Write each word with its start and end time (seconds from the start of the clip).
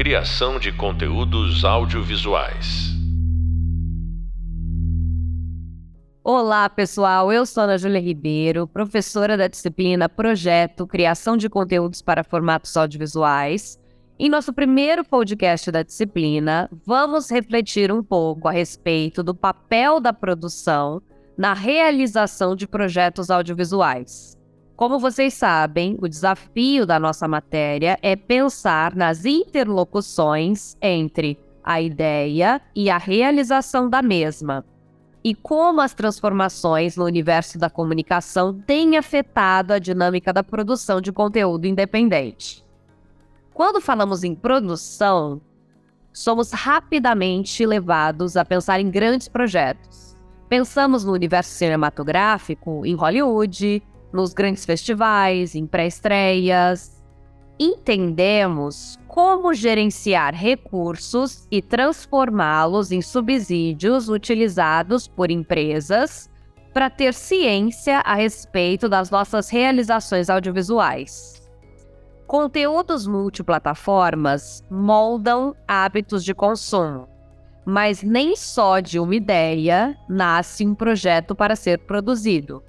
Criação 0.00 0.58
de 0.58 0.72
conteúdos 0.72 1.62
audiovisuais. 1.62 2.88
Olá, 6.24 6.70
pessoal. 6.70 7.30
Eu 7.30 7.44
sou 7.44 7.64
Ana 7.64 7.76
Júlia 7.76 8.00
Ribeiro, 8.00 8.66
professora 8.66 9.36
da 9.36 9.46
disciplina 9.46 10.08
Projeto 10.08 10.86
Criação 10.86 11.36
de 11.36 11.50
Conteúdos 11.50 12.00
para 12.00 12.24
Formatos 12.24 12.74
Audiovisuais. 12.78 13.78
Em 14.18 14.30
nosso 14.30 14.54
primeiro 14.54 15.04
podcast 15.04 15.70
da 15.70 15.82
disciplina, 15.82 16.70
vamos 16.86 17.30
refletir 17.30 17.92
um 17.92 18.02
pouco 18.02 18.48
a 18.48 18.52
respeito 18.52 19.22
do 19.22 19.34
papel 19.34 20.00
da 20.00 20.14
produção 20.14 21.02
na 21.36 21.52
realização 21.52 22.56
de 22.56 22.66
projetos 22.66 23.28
audiovisuais. 23.28 24.39
Como 24.80 24.98
vocês 24.98 25.34
sabem, 25.34 25.98
o 26.00 26.08
desafio 26.08 26.86
da 26.86 26.98
nossa 26.98 27.28
matéria 27.28 27.98
é 28.00 28.16
pensar 28.16 28.96
nas 28.96 29.26
interlocuções 29.26 30.74
entre 30.80 31.38
a 31.62 31.82
ideia 31.82 32.62
e 32.74 32.88
a 32.88 32.96
realização 32.96 33.90
da 33.90 34.00
mesma, 34.00 34.64
e 35.22 35.34
como 35.34 35.82
as 35.82 35.92
transformações 35.92 36.96
no 36.96 37.04
universo 37.04 37.58
da 37.58 37.68
comunicação 37.68 38.58
têm 38.58 38.96
afetado 38.96 39.74
a 39.74 39.78
dinâmica 39.78 40.32
da 40.32 40.42
produção 40.42 40.98
de 40.98 41.12
conteúdo 41.12 41.66
independente. 41.66 42.64
Quando 43.52 43.82
falamos 43.82 44.24
em 44.24 44.34
produção, 44.34 45.42
somos 46.10 46.52
rapidamente 46.52 47.66
levados 47.66 48.34
a 48.34 48.46
pensar 48.46 48.80
em 48.80 48.90
grandes 48.90 49.28
projetos. 49.28 50.16
Pensamos 50.48 51.04
no 51.04 51.12
universo 51.12 51.50
cinematográfico, 51.50 52.86
em 52.86 52.94
Hollywood, 52.94 53.82
nos 54.12 54.32
grandes 54.32 54.64
festivais, 54.64 55.54
em 55.54 55.66
pré-estreias. 55.66 57.02
Entendemos 57.58 58.98
como 59.06 59.52
gerenciar 59.52 60.34
recursos 60.34 61.46
e 61.50 61.60
transformá-los 61.60 62.90
em 62.90 63.02
subsídios 63.02 64.08
utilizados 64.08 65.06
por 65.06 65.30
empresas 65.30 66.30
para 66.72 66.88
ter 66.88 67.12
ciência 67.12 67.98
a 67.98 68.14
respeito 68.14 68.88
das 68.88 69.10
nossas 69.10 69.50
realizações 69.50 70.30
audiovisuais. 70.30 71.40
Conteúdos 72.26 73.06
multiplataformas 73.06 74.64
moldam 74.70 75.54
hábitos 75.66 76.24
de 76.24 76.32
consumo, 76.32 77.08
mas 77.66 78.02
nem 78.02 78.36
só 78.36 78.78
de 78.78 79.00
uma 79.00 79.16
ideia 79.16 79.98
nasce 80.08 80.64
um 80.64 80.74
projeto 80.74 81.34
para 81.34 81.56
ser 81.56 81.78
produzido. 81.80 82.62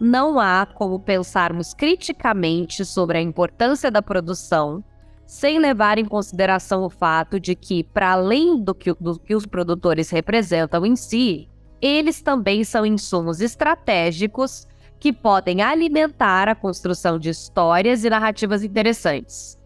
Não 0.00 0.40
há 0.40 0.66
como 0.66 0.98
pensarmos 0.98 1.72
criticamente 1.72 2.84
sobre 2.84 3.18
a 3.18 3.22
importância 3.22 3.90
da 3.90 4.02
produção 4.02 4.82
sem 5.26 5.58
levar 5.58 5.98
em 5.98 6.04
consideração 6.04 6.84
o 6.84 6.90
fato 6.90 7.40
de 7.40 7.54
que, 7.54 7.82
para 7.82 8.12
além 8.12 8.62
do 8.62 8.74
que, 8.74 8.92
do 8.94 9.18
que 9.18 9.34
os 9.34 9.46
produtores 9.46 10.10
representam 10.10 10.84
em 10.84 10.94
si, 10.96 11.48
eles 11.80 12.20
também 12.20 12.64
são 12.64 12.84
insumos 12.84 13.40
estratégicos 13.40 14.66
que 14.98 15.12
podem 15.12 15.62
alimentar 15.62 16.48
a 16.48 16.54
construção 16.54 17.18
de 17.18 17.30
histórias 17.30 18.04
e 18.04 18.10
narrativas 18.10 18.62
interessantes. 18.62 19.58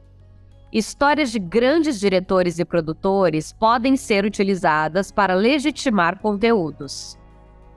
Histórias 0.73 1.31
de 1.31 1.39
grandes 1.39 1.99
diretores 1.99 2.59
e 2.59 2.65
produtores 2.65 3.53
podem 3.53 3.97
ser 3.97 4.25
utilizadas 4.25 5.11
para 5.11 5.34
legitimar 5.34 6.19
conteúdos. 6.19 7.19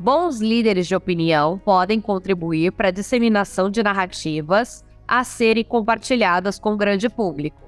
Bons 0.01 0.41
líderes 0.41 0.87
de 0.87 0.95
opinião 0.95 1.59
podem 1.59 2.01
contribuir 2.01 2.71
para 2.71 2.87
a 2.87 2.91
disseminação 2.91 3.69
de 3.69 3.83
narrativas 3.83 4.83
a 5.07 5.23
serem 5.23 5.63
compartilhadas 5.63 6.57
com 6.57 6.73
o 6.73 6.75
grande 6.75 7.07
público 7.07 7.61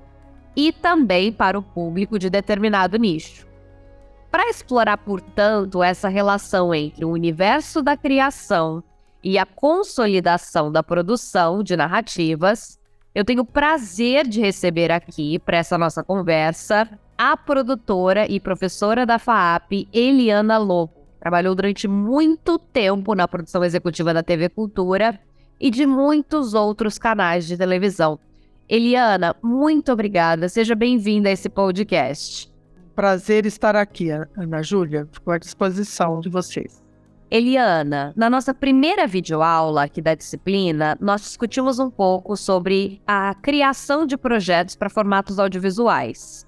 e 0.56 0.72
também 0.72 1.32
para 1.32 1.60
o 1.60 1.62
público 1.62 2.18
de 2.18 2.32
determinado 2.32 2.98
nicho. 2.98 3.46
Para 4.32 4.50
explorar, 4.50 4.98
portanto, 4.98 5.84
essa 5.84 6.10
relação 6.10 6.74
entre 6.74 7.06
o 7.06 7.12
universo 7.12 7.84
da 7.84 7.96
criação 7.96 8.84
e 9.24 9.38
a 9.38 9.46
consolidação 9.46 10.72
da 10.72 10.82
produção 10.82 11.62
de 11.62 11.78
narrativas, 11.78 12.80
eu 13.14 13.24
tenho 13.24 13.44
o 13.44 13.46
prazer 13.46 14.28
de 14.28 14.42
receber 14.42 14.92
aqui, 14.92 15.38
para 15.38 15.58
essa 15.58 15.78
nossa 15.78 16.04
conversa, 16.04 16.90
a 17.16 17.38
produtora 17.38 18.26
e 18.28 18.40
professora 18.40 19.06
da 19.06 19.20
FAAP, 19.20 19.88
Eliana 19.94 20.58
Lobo. 20.58 20.93
Trabalhou 21.24 21.56
durante 21.56 21.88
muito 21.88 22.60
tempo 22.60 23.16
na 23.16 23.26
produção 23.30 23.64
executiva 23.64 24.14
da 24.14 24.22
TV 24.22 24.50
Cultura 24.50 25.18
e 25.58 25.72
de 25.72 25.86
muitos 25.86 26.54
outros 26.54 26.98
canais 26.98 27.48
de 27.48 27.56
televisão. 27.56 28.20
Eliana, 28.68 29.34
muito 29.42 29.90
obrigada. 29.90 30.50
Seja 30.50 30.76
bem-vinda 30.76 31.30
a 31.30 31.32
esse 31.32 31.48
podcast. 31.48 32.52
Prazer 32.94 33.46
estar 33.46 33.74
aqui, 33.74 34.10
Ana 34.10 34.62
Júlia. 34.62 35.08
Fico 35.14 35.32
à 35.32 35.38
disposição 35.38 36.20
de 36.20 36.28
vocês. 36.28 36.84
Eliana, 37.32 38.12
na 38.18 38.30
nossa 38.30 38.54
primeira 38.54 39.08
videoaula 39.08 39.86
aqui 39.86 40.02
da 40.02 40.16
disciplina, 40.16 40.98
nós 41.00 41.22
discutimos 41.22 41.80
um 41.80 41.90
pouco 41.90 42.36
sobre 42.36 43.02
a 43.08 43.34
criação 43.36 44.06
de 44.06 44.18
projetos 44.18 44.76
para 44.76 44.90
formatos 44.90 45.40
audiovisuais. 45.40 46.46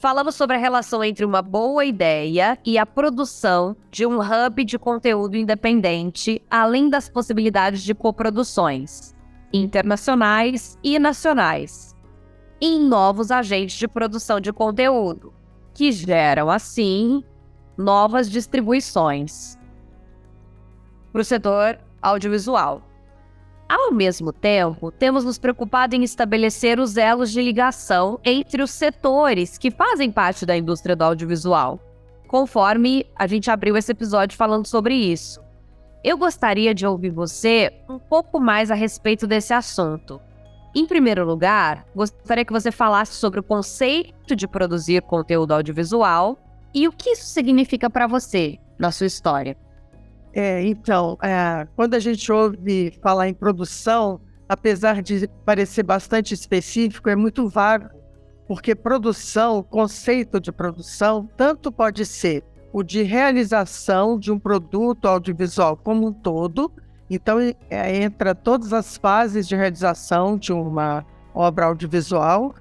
Falamos 0.00 0.34
sobre 0.34 0.56
a 0.56 0.58
relação 0.58 1.04
entre 1.04 1.26
uma 1.26 1.42
boa 1.42 1.84
ideia 1.84 2.58
e 2.64 2.78
a 2.78 2.86
produção 2.86 3.76
de 3.90 4.06
um 4.06 4.18
hub 4.18 4.64
de 4.64 4.78
conteúdo 4.78 5.36
independente, 5.36 6.42
além 6.50 6.88
das 6.88 7.06
possibilidades 7.06 7.82
de 7.82 7.94
coproduções 7.94 9.14
internacionais 9.52 10.78
e 10.82 10.98
nacionais, 10.98 11.94
em 12.62 12.80
novos 12.80 13.30
agentes 13.30 13.76
de 13.76 13.86
produção 13.86 14.40
de 14.40 14.50
conteúdo, 14.54 15.34
que 15.74 15.92
geram, 15.92 16.48
assim, 16.48 17.22
novas 17.76 18.30
distribuições 18.30 19.58
para 21.12 21.20
o 21.20 21.24
setor 21.24 21.78
audiovisual. 22.00 22.89
Ao 23.70 23.92
mesmo 23.92 24.32
tempo, 24.32 24.90
temos 24.90 25.24
nos 25.24 25.38
preocupado 25.38 25.94
em 25.94 26.02
estabelecer 26.02 26.80
os 26.80 26.96
elos 26.96 27.30
de 27.30 27.40
ligação 27.40 28.18
entre 28.24 28.64
os 28.64 28.72
setores 28.72 29.56
que 29.56 29.70
fazem 29.70 30.10
parte 30.10 30.44
da 30.44 30.56
indústria 30.56 30.96
do 30.96 31.04
audiovisual, 31.04 31.78
conforme 32.26 33.06
a 33.14 33.28
gente 33.28 33.48
abriu 33.48 33.76
esse 33.76 33.92
episódio 33.92 34.36
falando 34.36 34.66
sobre 34.66 34.96
isso. 34.96 35.40
Eu 36.02 36.18
gostaria 36.18 36.74
de 36.74 36.84
ouvir 36.84 37.10
você 37.10 37.72
um 37.88 38.00
pouco 38.00 38.40
mais 38.40 38.72
a 38.72 38.74
respeito 38.74 39.24
desse 39.24 39.54
assunto. 39.54 40.20
Em 40.74 40.84
primeiro 40.84 41.24
lugar, 41.24 41.86
gostaria 41.94 42.44
que 42.44 42.52
você 42.52 42.72
falasse 42.72 43.12
sobre 43.12 43.38
o 43.38 43.44
conceito 43.44 44.34
de 44.34 44.48
produzir 44.48 45.00
conteúdo 45.02 45.52
audiovisual 45.52 46.36
e 46.74 46.88
o 46.88 46.92
que 46.92 47.10
isso 47.10 47.26
significa 47.26 47.88
para 47.88 48.08
você 48.08 48.58
na 48.76 48.90
sua 48.90 49.06
história. 49.06 49.56
É, 50.32 50.62
então, 50.64 51.18
é, 51.22 51.66
quando 51.74 51.94
a 51.94 51.98
gente 51.98 52.30
ouve 52.30 52.98
falar 53.02 53.28
em 53.28 53.34
produção, 53.34 54.20
apesar 54.48 55.02
de 55.02 55.28
parecer 55.44 55.82
bastante 55.82 56.34
específico, 56.34 57.08
é 57.08 57.16
muito 57.16 57.48
vago, 57.48 57.88
porque 58.46 58.74
produção, 58.74 59.62
conceito 59.62 60.40
de 60.40 60.52
produção, 60.52 61.28
tanto 61.36 61.72
pode 61.72 62.04
ser 62.06 62.44
o 62.72 62.82
de 62.82 63.02
realização 63.02 64.18
de 64.18 64.30
um 64.30 64.38
produto 64.38 65.06
audiovisual 65.06 65.76
como 65.76 66.08
um 66.08 66.12
todo, 66.12 66.72
então 67.08 67.38
é, 67.68 67.96
entra 67.96 68.34
todas 68.34 68.72
as 68.72 68.96
fases 68.96 69.48
de 69.48 69.56
realização 69.56 70.38
de 70.38 70.52
uma 70.52 71.04
obra 71.34 71.66
audiovisual, 71.66 72.54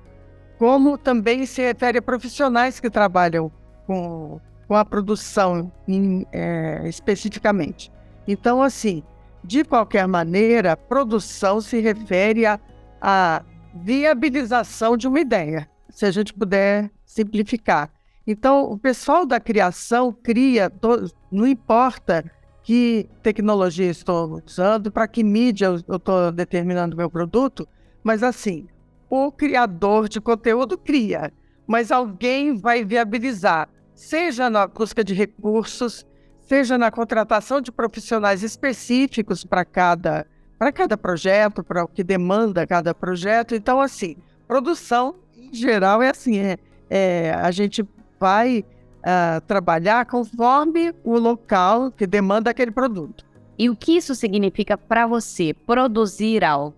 como 0.57 0.97
também 0.97 1.45
se 1.45 1.61
refere 1.61 1.99
a 1.99 2.01
profissionais 2.01 2.79
que 2.79 2.89
trabalham 2.89 3.51
com 3.85 4.39
com 4.69 4.75
a 4.75 4.85
produção 4.85 5.71
em, 5.87 6.27
é, 6.31 6.87
especificamente. 6.87 7.91
Então, 8.27 8.61
assim, 8.61 9.01
de 9.43 9.63
qualquer 9.63 10.07
maneira, 10.07 10.77
produção 10.77 11.59
se 11.59 11.79
refere 11.79 12.43
à 13.01 13.43
viabilização 13.73 14.95
de 14.95 15.07
uma 15.07 15.19
ideia, 15.19 15.67
se 15.89 16.05
a 16.05 16.11
gente 16.11 16.31
puder 16.35 16.91
simplificar. 17.03 17.89
Então, 18.27 18.71
o 18.71 18.77
pessoal 18.77 19.25
da 19.25 19.39
criação 19.39 20.13
cria, 20.13 20.71
não 21.31 21.47
importa 21.47 22.23
que 22.61 23.09
tecnologia 23.23 23.89
estou 23.89 24.39
usando, 24.45 24.91
para 24.91 25.07
que 25.07 25.23
mídia 25.23 25.65
eu 25.65 25.97
estou 25.97 26.31
determinando 26.31 26.95
meu 26.95 27.09
produto, 27.09 27.67
mas 28.03 28.21
assim, 28.21 28.67
o 29.09 29.31
criador 29.31 30.07
de 30.07 30.21
conteúdo 30.21 30.77
cria, 30.77 31.33
mas 31.65 31.91
alguém 31.91 32.55
vai 32.55 32.85
viabilizar 32.85 33.67
seja 33.99 34.49
na 34.49 34.65
busca 34.65 35.03
de 35.03 35.13
recursos, 35.13 36.05
seja 36.39 36.77
na 36.77 36.89
contratação 36.89 37.59
de 37.59 37.69
profissionais 37.69 38.43
específicos 38.43 39.43
para 39.43 39.65
cada, 39.65 40.25
para 40.57 40.71
cada 40.71 40.97
projeto, 40.97 41.61
para 41.61 41.83
o 41.83 41.87
que 41.87 42.01
demanda 42.01 42.65
cada 42.65 42.95
projeto. 42.95 43.53
Então, 43.53 43.81
assim, 43.81 44.15
produção, 44.47 45.15
em 45.35 45.53
geral, 45.53 46.01
é 46.01 46.09
assim: 46.11 46.39
é, 46.39 46.57
é 46.89 47.33
a 47.33 47.51
gente 47.51 47.85
vai 48.17 48.63
uh, 48.99 49.41
trabalhar 49.45 50.05
conforme 50.05 50.93
o 51.03 51.19
local 51.19 51.91
que 51.91 52.07
demanda 52.07 52.49
aquele 52.49 52.71
produto. 52.71 53.25
E 53.57 53.69
o 53.69 53.75
que 53.75 53.97
isso 53.97 54.15
significa 54.15 54.77
para 54.77 55.05
você 55.05 55.53
produzir 55.53 56.45
algo 56.45 56.73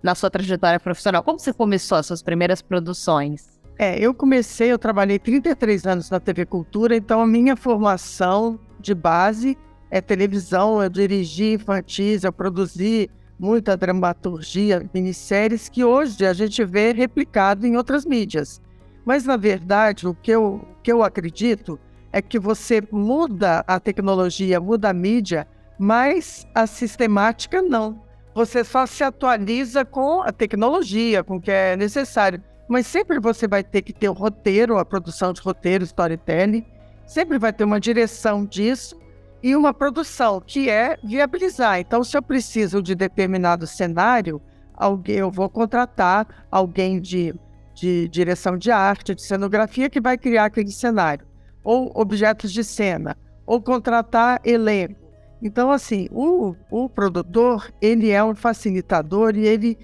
na 0.00 0.14
sua 0.14 0.30
trajetória 0.30 0.78
profissional? 0.78 1.24
Como 1.24 1.40
você 1.40 1.52
começou 1.52 1.98
as 1.98 2.06
suas 2.06 2.22
primeiras 2.22 2.62
produções? 2.62 3.59
É, 3.82 3.98
eu 3.98 4.12
comecei, 4.12 4.70
eu 4.70 4.78
trabalhei 4.78 5.18
33 5.18 5.86
anos 5.86 6.10
na 6.10 6.20
TV 6.20 6.44
Cultura, 6.44 6.94
então 6.94 7.18
a 7.18 7.26
minha 7.26 7.56
formação 7.56 8.60
de 8.78 8.94
base 8.94 9.56
é 9.90 10.02
televisão, 10.02 10.82
eu 10.82 10.90
dirigi 10.90 11.54
infantis, 11.54 12.22
eu 12.22 12.30
produzi 12.30 13.08
muita 13.38 13.78
dramaturgia, 13.78 14.86
minisséries 14.92 15.70
que 15.70 15.82
hoje 15.82 16.26
a 16.26 16.34
gente 16.34 16.62
vê 16.62 16.92
replicado 16.92 17.66
em 17.66 17.74
outras 17.74 18.04
mídias. 18.04 18.60
Mas, 19.02 19.24
na 19.24 19.38
verdade, 19.38 20.06
o 20.06 20.12
que 20.12 20.30
eu, 20.30 20.56
o 20.56 20.82
que 20.82 20.92
eu 20.92 21.02
acredito 21.02 21.80
é 22.12 22.20
que 22.20 22.38
você 22.38 22.82
muda 22.92 23.64
a 23.66 23.80
tecnologia, 23.80 24.60
muda 24.60 24.90
a 24.90 24.92
mídia, 24.92 25.48
mas 25.78 26.46
a 26.54 26.66
sistemática 26.66 27.62
não. 27.62 28.02
Você 28.34 28.62
só 28.62 28.84
se 28.84 29.02
atualiza 29.02 29.86
com 29.86 30.20
a 30.20 30.30
tecnologia, 30.30 31.24
com 31.24 31.36
o 31.36 31.40
que 31.40 31.50
é 31.50 31.78
necessário 31.78 32.42
mas 32.70 32.86
sempre 32.86 33.18
você 33.18 33.48
vai 33.48 33.64
ter 33.64 33.82
que 33.82 33.92
ter 33.92 34.08
o 34.08 34.12
roteiro, 34.12 34.78
a 34.78 34.84
produção 34.84 35.32
de 35.32 35.40
roteiro, 35.40 35.82
storytelling, 35.82 36.64
sempre 37.04 37.36
vai 37.36 37.52
ter 37.52 37.64
uma 37.64 37.80
direção 37.80 38.46
disso 38.46 38.96
e 39.42 39.56
uma 39.56 39.74
produção 39.74 40.40
que 40.40 40.70
é 40.70 40.96
viabilizar. 41.02 41.80
Então, 41.80 42.04
se 42.04 42.16
eu 42.16 42.22
preciso 42.22 42.80
de 42.80 42.94
determinado 42.94 43.66
cenário, 43.66 44.40
alguém, 44.72 45.16
eu 45.16 45.32
vou 45.32 45.48
contratar 45.48 46.46
alguém 46.48 47.00
de, 47.00 47.34
de 47.74 48.08
direção 48.08 48.56
de 48.56 48.70
arte, 48.70 49.16
de 49.16 49.22
cenografia, 49.22 49.90
que 49.90 50.00
vai 50.00 50.16
criar 50.16 50.44
aquele 50.44 50.70
cenário, 50.70 51.26
ou 51.64 51.90
objetos 51.92 52.52
de 52.52 52.62
cena, 52.62 53.16
ou 53.44 53.60
contratar 53.60 54.40
elenco. 54.44 54.94
Então, 55.42 55.72
assim, 55.72 56.06
o, 56.12 56.54
o 56.70 56.88
produtor, 56.88 57.68
ele 57.82 58.10
é 58.10 58.22
um 58.22 58.36
facilitador 58.36 59.34
e 59.34 59.44
ele 59.44 59.76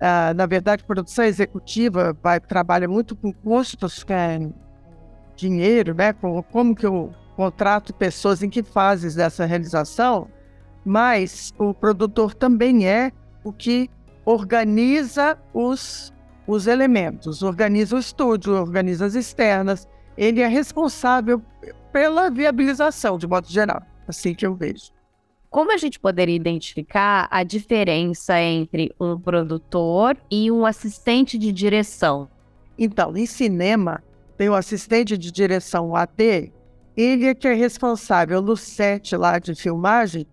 Uh, 0.00 0.32
na 0.34 0.46
verdade, 0.46 0.82
produção 0.82 1.24
executiva 1.24 2.16
vai, 2.22 2.40
trabalha 2.40 2.88
muito 2.88 3.14
com 3.14 3.30
custos, 3.32 4.02
com 4.02 4.14
é 4.14 4.48
dinheiro, 5.36 5.94
né? 5.94 6.14
Com, 6.14 6.42
como 6.42 6.74
que 6.74 6.86
eu 6.86 7.12
contrato 7.36 7.94
pessoas 7.94 8.42
em 8.42 8.50
que 8.50 8.62
fases 8.62 9.14
dessa 9.14 9.44
realização, 9.44 10.28
mas 10.84 11.52
o 11.58 11.72
produtor 11.72 12.34
também 12.34 12.86
é 12.86 13.12
o 13.44 13.52
que 13.52 13.90
organiza 14.24 15.38
os, 15.52 16.12
os 16.46 16.66
elementos, 16.66 17.42
organiza 17.42 17.96
o 17.96 17.98
estúdio, 17.98 18.54
organiza 18.54 19.06
as 19.06 19.14
externas. 19.14 19.88
Ele 20.16 20.40
é 20.40 20.46
responsável 20.46 21.42
pela 21.92 22.30
viabilização, 22.30 23.16
de 23.18 23.26
modo 23.26 23.48
geral, 23.48 23.82
assim 24.06 24.34
que 24.34 24.46
eu 24.46 24.54
vejo. 24.54 24.92
Como 25.50 25.72
a 25.72 25.76
gente 25.76 25.98
poderia 25.98 26.36
identificar 26.36 27.26
a 27.28 27.42
diferença 27.42 28.40
entre 28.40 28.94
um 29.00 29.18
produtor 29.18 30.16
e 30.30 30.48
um 30.48 30.64
assistente 30.64 31.36
de 31.36 31.50
direção? 31.50 32.30
Então, 32.78 33.16
em 33.16 33.26
cinema, 33.26 34.00
tem 34.38 34.48
o 34.48 34.54
assistente 34.54 35.18
de 35.18 35.32
direção, 35.32 35.90
o 35.90 35.96
AD, 35.96 36.52
ele 36.96 37.26
é 37.26 37.34
que 37.34 37.48
é 37.48 37.52
responsável 37.52 38.40
no 38.40 38.56
set 38.56 39.16
lá 39.16 39.40
de 39.40 39.56
filmagem 39.56 40.24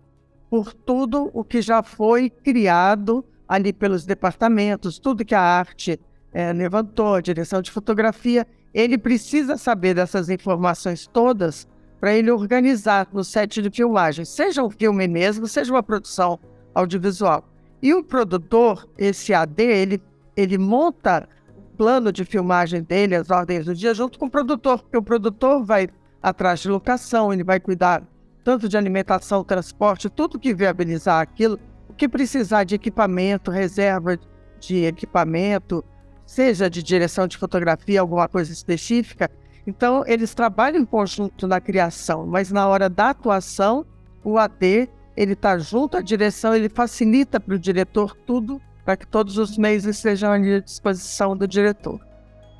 por 0.48 0.72
tudo 0.72 1.30
o 1.34 1.42
que 1.42 1.60
já 1.60 1.82
foi 1.82 2.30
criado 2.30 3.24
ali 3.48 3.72
pelos 3.72 4.06
departamentos, 4.06 5.00
tudo 5.00 5.24
que 5.24 5.34
a 5.34 5.42
arte 5.42 5.98
é, 6.32 6.52
levantou, 6.52 7.20
direção 7.20 7.60
de 7.60 7.72
fotografia. 7.72 8.46
Ele 8.72 8.96
precisa 8.96 9.56
saber 9.56 9.94
dessas 9.94 10.28
informações 10.28 11.08
todas 11.08 11.66
para 12.00 12.14
ele 12.14 12.30
organizar 12.30 13.08
no 13.12 13.24
set 13.24 13.60
de 13.60 13.70
filmagem, 13.70 14.24
seja 14.24 14.62
um 14.62 14.70
filme 14.70 15.08
mesmo, 15.08 15.46
seja 15.46 15.72
uma 15.72 15.82
produção 15.82 16.38
audiovisual. 16.74 17.44
E 17.82 17.94
o 17.94 18.02
produtor, 18.02 18.88
esse 18.96 19.34
AD, 19.34 19.62
ele, 19.62 20.02
ele 20.36 20.58
monta 20.58 21.28
o 21.56 21.76
plano 21.76 22.12
de 22.12 22.24
filmagem 22.24 22.82
dele, 22.82 23.14
as 23.14 23.30
ordens 23.30 23.66
do 23.66 23.74
dia, 23.74 23.94
junto 23.94 24.18
com 24.18 24.26
o 24.26 24.30
produtor, 24.30 24.82
porque 24.82 24.96
o 24.96 25.02
produtor 25.02 25.64
vai 25.64 25.88
atrás 26.22 26.60
de 26.60 26.68
locação, 26.68 27.32
ele 27.32 27.44
vai 27.44 27.60
cuidar 27.60 28.02
tanto 28.44 28.68
de 28.68 28.76
alimentação, 28.76 29.44
transporte, 29.44 30.08
tudo 30.08 30.38
que 30.38 30.54
viabilizar 30.54 31.20
aquilo, 31.20 31.58
o 31.88 31.92
que 31.92 32.08
precisar 32.08 32.64
de 32.64 32.74
equipamento, 32.74 33.50
reserva 33.50 34.18
de 34.58 34.84
equipamento, 34.84 35.84
seja 36.24 36.68
de 36.68 36.82
direção 36.82 37.26
de 37.26 37.36
fotografia, 37.36 38.00
alguma 38.00 38.28
coisa 38.28 38.52
específica, 38.52 39.30
então, 39.68 40.02
eles 40.06 40.32
trabalham 40.32 40.80
em 40.80 40.84
conjunto 40.86 41.46
na 41.46 41.60
criação, 41.60 42.26
mas 42.26 42.50
na 42.50 42.66
hora 42.66 42.88
da 42.88 43.10
atuação, 43.10 43.84
o 44.24 44.38
AD 44.38 44.88
ele 45.14 45.34
está 45.34 45.58
junto 45.58 45.98
à 45.98 46.00
direção, 46.00 46.56
ele 46.56 46.70
facilita 46.70 47.38
para 47.38 47.54
o 47.54 47.58
diretor 47.58 48.16
tudo 48.26 48.58
para 48.82 48.96
que 48.96 49.06
todos 49.06 49.36
os 49.36 49.58
meios 49.58 49.84
estejam 49.84 50.32
à 50.32 50.38
disposição 50.38 51.36
do 51.36 51.46
diretor. 51.46 52.00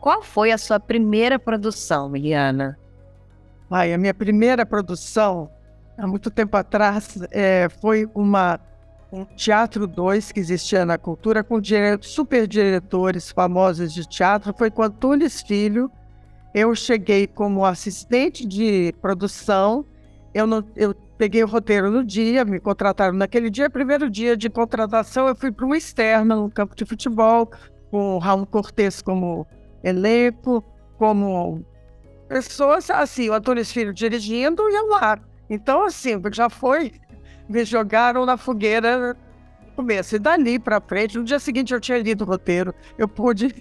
Qual 0.03 0.23
foi 0.23 0.53
a 0.53 0.59
sua 0.59 0.79
primeira 0.79 1.39
produção, 1.39 2.11
Miliana? 2.11 2.79
Ai, 3.71 3.95
a 3.95 3.97
minha 3.97 4.13
primeira 4.13 4.67
produção, 4.67 5.49
há 5.97 6.07
muito 6.07 6.31
tempo 6.31 6.59
atrás, 6.59 7.19
é, 7.31 7.71
foi 7.81 8.07
uma, 8.15 8.61
um 9.11 9.25
Teatro 9.25 9.87
2 9.87 10.31
que 10.31 10.41
existia 10.41 10.85
na 10.85 10.99
cultura, 10.99 11.43
com 11.43 11.59
dire... 11.59 11.97
super 12.03 12.47
diretores 12.47 13.31
famosos 13.31 13.95
de 13.95 14.07
teatro. 14.07 14.55
Foi 14.59 14.71
com 14.71 14.83
Antunes 14.83 15.41
Filho 15.41 15.91
eu 16.55 16.75
cheguei 16.75 17.27
como 17.27 17.65
assistente 17.65 18.47
de 18.47 18.93
produção. 19.01 19.85
Eu, 20.33 20.47
não, 20.47 20.65
eu 20.77 20.95
peguei 21.17 21.43
o 21.43 21.47
roteiro 21.47 21.91
no 21.91 22.05
dia, 22.05 22.45
me 22.45 22.61
contrataram 22.61 23.15
naquele 23.15 23.51
dia. 23.51 23.69
Primeiro 23.69 24.09
dia 24.09 24.37
de 24.37 24.49
contratação, 24.49 25.29
eu 25.29 25.35
fui 25.35 25.51
para 25.51 25.67
uma 25.67 25.77
externa 25.77 26.37
no 26.37 26.51
campo 26.51 26.75
de 26.75 26.85
futebol, 26.85 27.51
com 27.91 28.17
o 28.17 28.19
Raul 28.19 28.47
Cortes 28.47 29.03
como 29.03 29.47
elenco, 29.83 30.65
como 30.97 31.65
pessoas, 32.29 32.91
assim, 32.91 33.31
o 33.31 33.35
Antônio 33.35 33.65
Filho 33.65 33.93
dirigindo 33.93 34.69
e 34.69 34.75
eu 34.75 34.89
lá. 34.89 35.19
Então, 35.49 35.85
assim, 35.85 36.21
já 36.33 36.49
foi, 36.49 36.93
me 37.49 37.65
jogaram 37.65 38.27
na 38.27 38.37
fogueira 38.37 39.17
começo. 39.79 40.17
E 40.17 40.19
dali 40.19 40.59
para 40.59 40.81
frente, 40.81 41.17
no 41.17 41.23
dia 41.23 41.39
seguinte 41.39 41.73
eu 41.73 41.81
tinha 41.81 41.99
lido 41.99 42.23
o 42.23 42.27
roteiro, 42.27 42.75
eu 42.99 43.07
pude. 43.07 43.55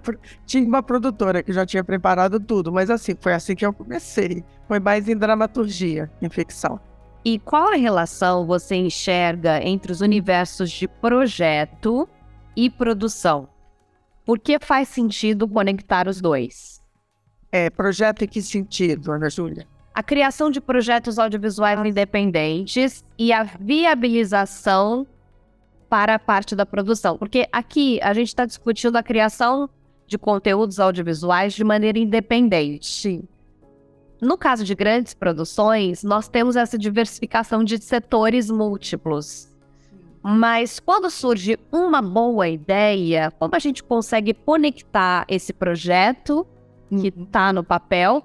tinha 0.44 0.62
uma 0.62 0.82
produtora 0.82 1.42
que 1.42 1.54
já 1.54 1.64
tinha 1.64 1.82
preparado 1.82 2.38
tudo, 2.38 2.70
mas 2.70 2.90
assim, 2.90 3.16
foi 3.18 3.32
assim 3.32 3.56
que 3.56 3.64
eu 3.64 3.72
comecei. 3.72 4.44
Foi 4.68 4.78
mais 4.78 5.08
em 5.08 5.16
dramaturgia, 5.16 6.10
em 6.20 6.28
ficção. 6.28 6.78
E 7.24 7.38
qual 7.38 7.72
a 7.72 7.76
relação 7.76 8.46
você 8.46 8.74
enxerga 8.74 9.66
entre 9.66 9.90
os 9.90 10.02
universos 10.02 10.70
de 10.70 10.86
projeto 10.86 12.06
e 12.54 12.68
produção? 12.68 13.48
Por 14.26 14.38
que 14.38 14.58
faz 14.60 14.88
sentido 14.88 15.48
conectar 15.48 16.06
os 16.06 16.20
dois? 16.20 16.78
É, 17.50 17.70
projeto 17.70 18.22
em 18.22 18.28
que 18.28 18.42
sentido, 18.42 19.12
Ana 19.12 19.30
Júlia? 19.30 19.66
A 19.94 20.02
criação 20.02 20.50
de 20.50 20.60
projetos 20.60 21.18
audiovisuais 21.18 21.78
independentes 21.86 23.02
e 23.18 23.32
a 23.32 23.44
viabilização 23.44 25.06
para 25.94 26.16
a 26.16 26.18
parte 26.18 26.56
da 26.56 26.66
produção. 26.66 27.16
Porque 27.16 27.48
aqui 27.52 28.00
a 28.02 28.12
gente 28.12 28.26
está 28.26 28.44
discutindo 28.44 28.96
a 28.96 29.02
criação 29.02 29.70
de 30.08 30.18
conteúdos 30.18 30.80
audiovisuais 30.80 31.52
de 31.52 31.62
maneira 31.62 31.96
independente. 32.00 33.22
No 34.20 34.36
caso 34.36 34.64
de 34.64 34.74
grandes 34.74 35.14
produções, 35.14 36.02
nós 36.02 36.26
temos 36.26 36.56
essa 36.56 36.76
diversificação 36.76 37.62
de 37.62 37.78
setores 37.78 38.50
múltiplos. 38.50 39.48
Mas 40.20 40.80
quando 40.80 41.08
surge 41.08 41.60
uma 41.70 42.02
boa 42.02 42.48
ideia, 42.48 43.30
como 43.38 43.54
a 43.54 43.60
gente 43.60 43.80
consegue 43.80 44.34
conectar 44.34 45.24
esse 45.28 45.52
projeto 45.52 46.44
que 46.90 47.06
está 47.06 47.52
no 47.52 47.62
papel 47.62 48.20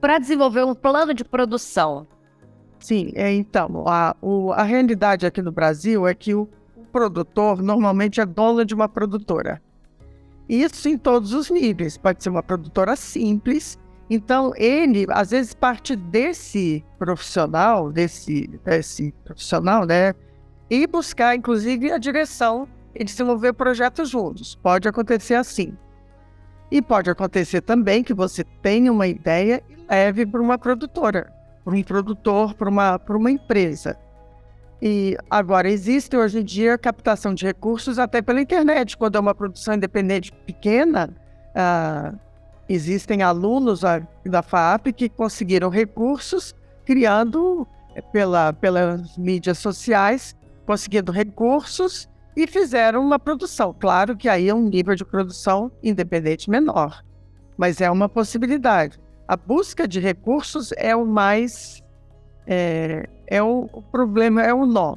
para 0.00 0.18
desenvolver 0.18 0.64
um 0.64 0.74
plano 0.74 1.14
de 1.14 1.24
produção? 1.24 2.04
Sim, 2.80 3.12
é, 3.14 3.32
então, 3.32 3.84
a, 3.86 4.16
o, 4.20 4.50
a 4.50 4.64
realidade 4.64 5.24
aqui 5.24 5.40
no 5.40 5.52
Brasil 5.52 6.04
é 6.04 6.12
que 6.12 6.34
o 6.34 6.48
produtor 6.96 7.62
normalmente 7.62 8.22
é 8.22 8.24
dono 8.24 8.64
de 8.64 8.74
uma 8.74 8.88
produtora. 8.88 9.60
Isso 10.48 10.88
em 10.88 10.96
todos 10.96 11.34
os 11.34 11.50
níveis. 11.50 11.98
Pode 11.98 12.22
ser 12.22 12.30
uma 12.30 12.42
produtora 12.42 12.96
simples. 12.96 13.78
Então, 14.08 14.52
ele, 14.56 15.04
às 15.10 15.30
vezes, 15.30 15.52
parte 15.52 15.94
desse 15.94 16.82
profissional, 16.98 17.92
desse, 17.92 18.46
desse 18.64 19.12
profissional, 19.24 19.84
né? 19.84 20.14
E 20.70 20.86
buscar, 20.86 21.36
inclusive, 21.36 21.92
a 21.92 21.98
direção 21.98 22.66
e 22.94 23.04
desenvolver 23.04 23.52
projetos 23.52 24.08
juntos. 24.08 24.54
Pode 24.54 24.88
acontecer 24.88 25.34
assim. 25.34 25.76
E 26.70 26.80
pode 26.80 27.10
acontecer 27.10 27.60
também 27.60 28.02
que 28.02 28.14
você 28.14 28.42
tenha 28.62 28.90
uma 28.90 29.06
ideia 29.06 29.62
e 29.68 29.76
leve 29.86 30.24
para 30.24 30.40
uma 30.40 30.56
produtora, 30.56 31.30
para 31.62 31.74
um 31.74 31.82
produtor, 31.82 32.54
para 32.54 32.70
uma, 32.70 32.98
para 32.98 33.16
uma 33.18 33.30
empresa. 33.30 33.98
E 34.80 35.16
agora 35.30 35.70
existe 35.70 36.16
hoje 36.16 36.40
em 36.40 36.44
dia 36.44 36.76
captação 36.76 37.34
de 37.34 37.46
recursos 37.46 37.98
até 37.98 38.20
pela 38.20 38.40
internet. 38.40 38.96
Quando 38.96 39.16
é 39.16 39.20
uma 39.20 39.34
produção 39.34 39.74
independente 39.74 40.30
pequena, 40.44 41.10
uh, 41.54 42.18
existem 42.68 43.22
alunos 43.22 43.80
da 44.24 44.42
FAP 44.42 44.88
que 44.92 45.08
conseguiram 45.08 45.70
recursos 45.70 46.54
criando 46.84 47.66
eh, 47.94 48.00
pela, 48.00 48.52
pelas 48.52 49.16
mídias 49.16 49.58
sociais, 49.58 50.36
conseguindo 50.64 51.10
recursos 51.10 52.08
e 52.36 52.46
fizeram 52.46 53.02
uma 53.02 53.18
produção. 53.18 53.74
Claro 53.78 54.16
que 54.16 54.28
aí 54.28 54.48
é 54.48 54.54
um 54.54 54.68
nível 54.68 54.94
de 54.94 55.04
produção 55.04 55.72
independente 55.82 56.50
menor. 56.50 57.02
mas 57.56 57.80
é 57.80 57.90
uma 57.90 58.08
possibilidade. 58.08 59.00
A 59.26 59.36
busca 59.36 59.88
de 59.88 59.98
recursos 59.98 60.72
é 60.76 60.94
o 60.94 61.06
mais. 61.06 61.82
É, 62.46 63.08
é 63.26 63.42
o, 63.42 63.68
o 63.72 63.82
problema, 63.82 64.42
é 64.42 64.52
o 64.52 64.66
nó. 64.66 64.96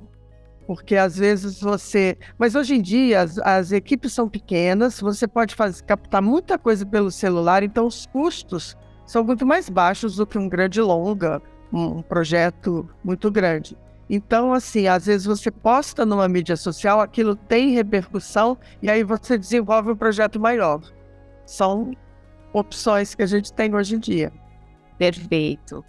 Porque 0.67 0.95
às 0.95 1.17
vezes 1.17 1.61
você. 1.61 2.17
Mas 2.37 2.55
hoje 2.55 2.75
em 2.75 2.81
dia 2.81 3.21
as, 3.21 3.39
as 3.39 3.71
equipes 3.71 4.13
são 4.13 4.29
pequenas, 4.29 4.99
você 4.99 5.27
pode 5.27 5.55
fazer, 5.55 5.83
captar 5.83 6.21
muita 6.21 6.57
coisa 6.57 6.85
pelo 6.85 7.09
celular, 7.09 7.63
então 7.63 7.87
os 7.87 8.05
custos 8.05 8.77
são 9.05 9.23
muito 9.23 9.45
mais 9.45 9.69
baixos 9.69 10.17
do 10.17 10.27
que 10.27 10.37
um 10.37 10.47
grande 10.47 10.79
longa, 10.79 11.41
um, 11.73 11.97
um 11.97 12.01
projeto 12.01 12.87
muito 13.03 13.31
grande. 13.31 13.75
Então, 14.09 14.53
assim, 14.53 14.87
às 14.87 15.05
vezes 15.05 15.25
você 15.25 15.51
posta 15.51 16.05
numa 16.05 16.27
mídia 16.27 16.55
social, 16.55 16.99
aquilo 16.99 17.35
tem 17.35 17.71
repercussão 17.71 18.57
e 18.81 18.89
aí 18.89 19.03
você 19.03 19.37
desenvolve 19.37 19.91
um 19.91 19.95
projeto 19.95 20.39
maior. 20.39 20.81
São 21.45 21.91
opções 22.51 23.13
que 23.13 23.21
a 23.21 23.27
gente 23.27 23.53
tem 23.53 23.73
hoje 23.73 23.95
em 23.95 23.99
dia. 23.99 24.33
Perfeito. 24.97 25.85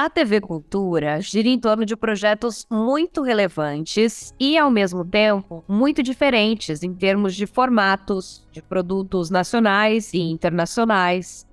A 0.00 0.08
TV 0.08 0.40
Cultura 0.40 1.20
gira 1.20 1.48
em 1.48 1.58
torno 1.58 1.84
de 1.84 1.96
projetos 1.96 2.64
muito 2.70 3.20
relevantes 3.20 4.32
e, 4.38 4.56
ao 4.56 4.70
mesmo 4.70 5.04
tempo, 5.04 5.64
muito 5.66 6.04
diferentes 6.04 6.84
em 6.84 6.94
termos 6.94 7.34
de 7.34 7.48
formatos, 7.48 8.46
de 8.52 8.62
produtos 8.62 9.28
nacionais 9.28 10.14
e 10.14 10.20
internacionais. 10.20 11.44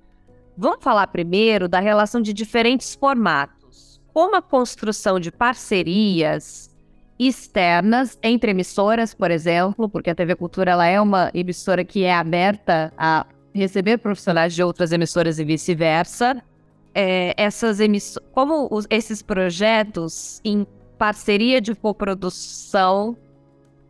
Vamos 0.56 0.78
falar 0.80 1.08
primeiro 1.08 1.66
da 1.66 1.80
relação 1.80 2.22
de 2.22 2.32
diferentes 2.32 2.94
formatos 2.94 4.00
como 4.14 4.36
a 4.36 4.42
construção 4.42 5.18
de 5.18 5.32
parcerias 5.32 6.70
externas 7.18 8.16
entre 8.22 8.52
emissoras, 8.52 9.12
por 9.12 9.32
exemplo, 9.32 9.88
porque 9.88 10.10
a 10.10 10.14
TV 10.14 10.36
Cultura 10.36 10.70
ela 10.70 10.86
é 10.86 11.00
uma 11.00 11.32
emissora 11.34 11.84
que 11.84 12.04
é 12.04 12.14
aberta 12.14 12.92
a 12.96 13.26
receber 13.52 13.98
profissionais 13.98 14.54
de 14.54 14.62
outras 14.62 14.92
emissoras 14.92 15.40
e 15.40 15.44
vice-versa. 15.44 16.40
É, 16.98 17.34
essas 17.36 17.78
emiss 17.78 18.18
como 18.32 18.68
os, 18.70 18.86
esses 18.88 19.20
projetos 19.20 20.40
em 20.42 20.66
parceria 20.96 21.60
de 21.60 21.74
coprodução 21.74 23.14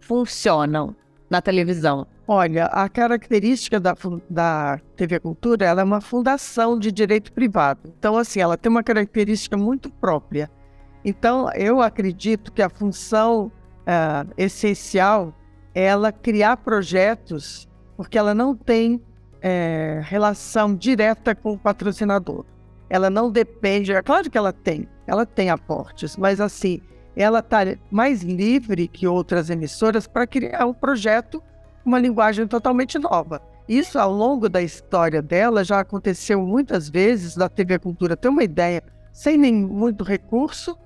funcionam 0.00 0.92
na 1.30 1.40
televisão? 1.40 2.04
Olha, 2.26 2.66
a 2.66 2.88
característica 2.88 3.78
da, 3.78 3.94
da 4.28 4.80
TV 4.96 5.20
Cultura 5.20 5.64
ela 5.64 5.82
é 5.82 5.84
uma 5.84 6.00
fundação 6.00 6.76
de 6.76 6.90
direito 6.90 7.32
privado. 7.32 7.92
Então, 7.96 8.16
assim, 8.16 8.40
ela 8.40 8.56
tem 8.56 8.68
uma 8.68 8.82
característica 8.82 9.56
muito 9.56 9.88
própria. 9.88 10.50
Então, 11.04 11.48
eu 11.54 11.80
acredito 11.80 12.52
que 12.52 12.60
a 12.60 12.68
função 12.68 13.52
uh, 13.82 14.32
essencial 14.36 15.32
é 15.72 15.84
ela 15.84 16.10
criar 16.10 16.56
projetos, 16.56 17.68
porque 17.96 18.18
ela 18.18 18.34
não 18.34 18.56
tem 18.56 19.00
é, 19.40 20.00
relação 20.02 20.74
direta 20.74 21.36
com 21.36 21.52
o 21.52 21.58
patrocinador. 21.58 22.44
Ela 22.88 23.10
não 23.10 23.30
depende, 23.30 23.92
é 23.92 24.02
claro 24.02 24.30
que 24.30 24.38
ela 24.38 24.52
tem, 24.52 24.88
ela 25.06 25.26
tem 25.26 25.50
aportes, 25.50 26.16
mas 26.16 26.40
assim, 26.40 26.80
ela 27.16 27.40
está 27.40 27.60
mais 27.90 28.22
livre 28.22 28.86
que 28.86 29.06
outras 29.06 29.50
emissoras 29.50 30.06
para 30.06 30.26
criar 30.26 30.66
um 30.66 30.74
projeto 30.74 31.42
uma 31.84 31.98
linguagem 32.00 32.46
totalmente 32.48 32.98
nova. 32.98 33.40
Isso, 33.68 33.98
ao 33.98 34.12
longo 34.12 34.48
da 34.48 34.60
história 34.60 35.22
dela, 35.22 35.64
já 35.64 35.80
aconteceu 35.80 36.42
muitas 36.42 36.88
vezes 36.88 37.36
da 37.36 37.48
TV 37.48 37.78
Cultura 37.78 38.16
ter 38.16 38.28
uma 38.28 38.42
ideia 38.42 38.82
sem 39.12 39.38
nem 39.38 39.54
muito 39.54 40.04
recurso, 40.04 40.76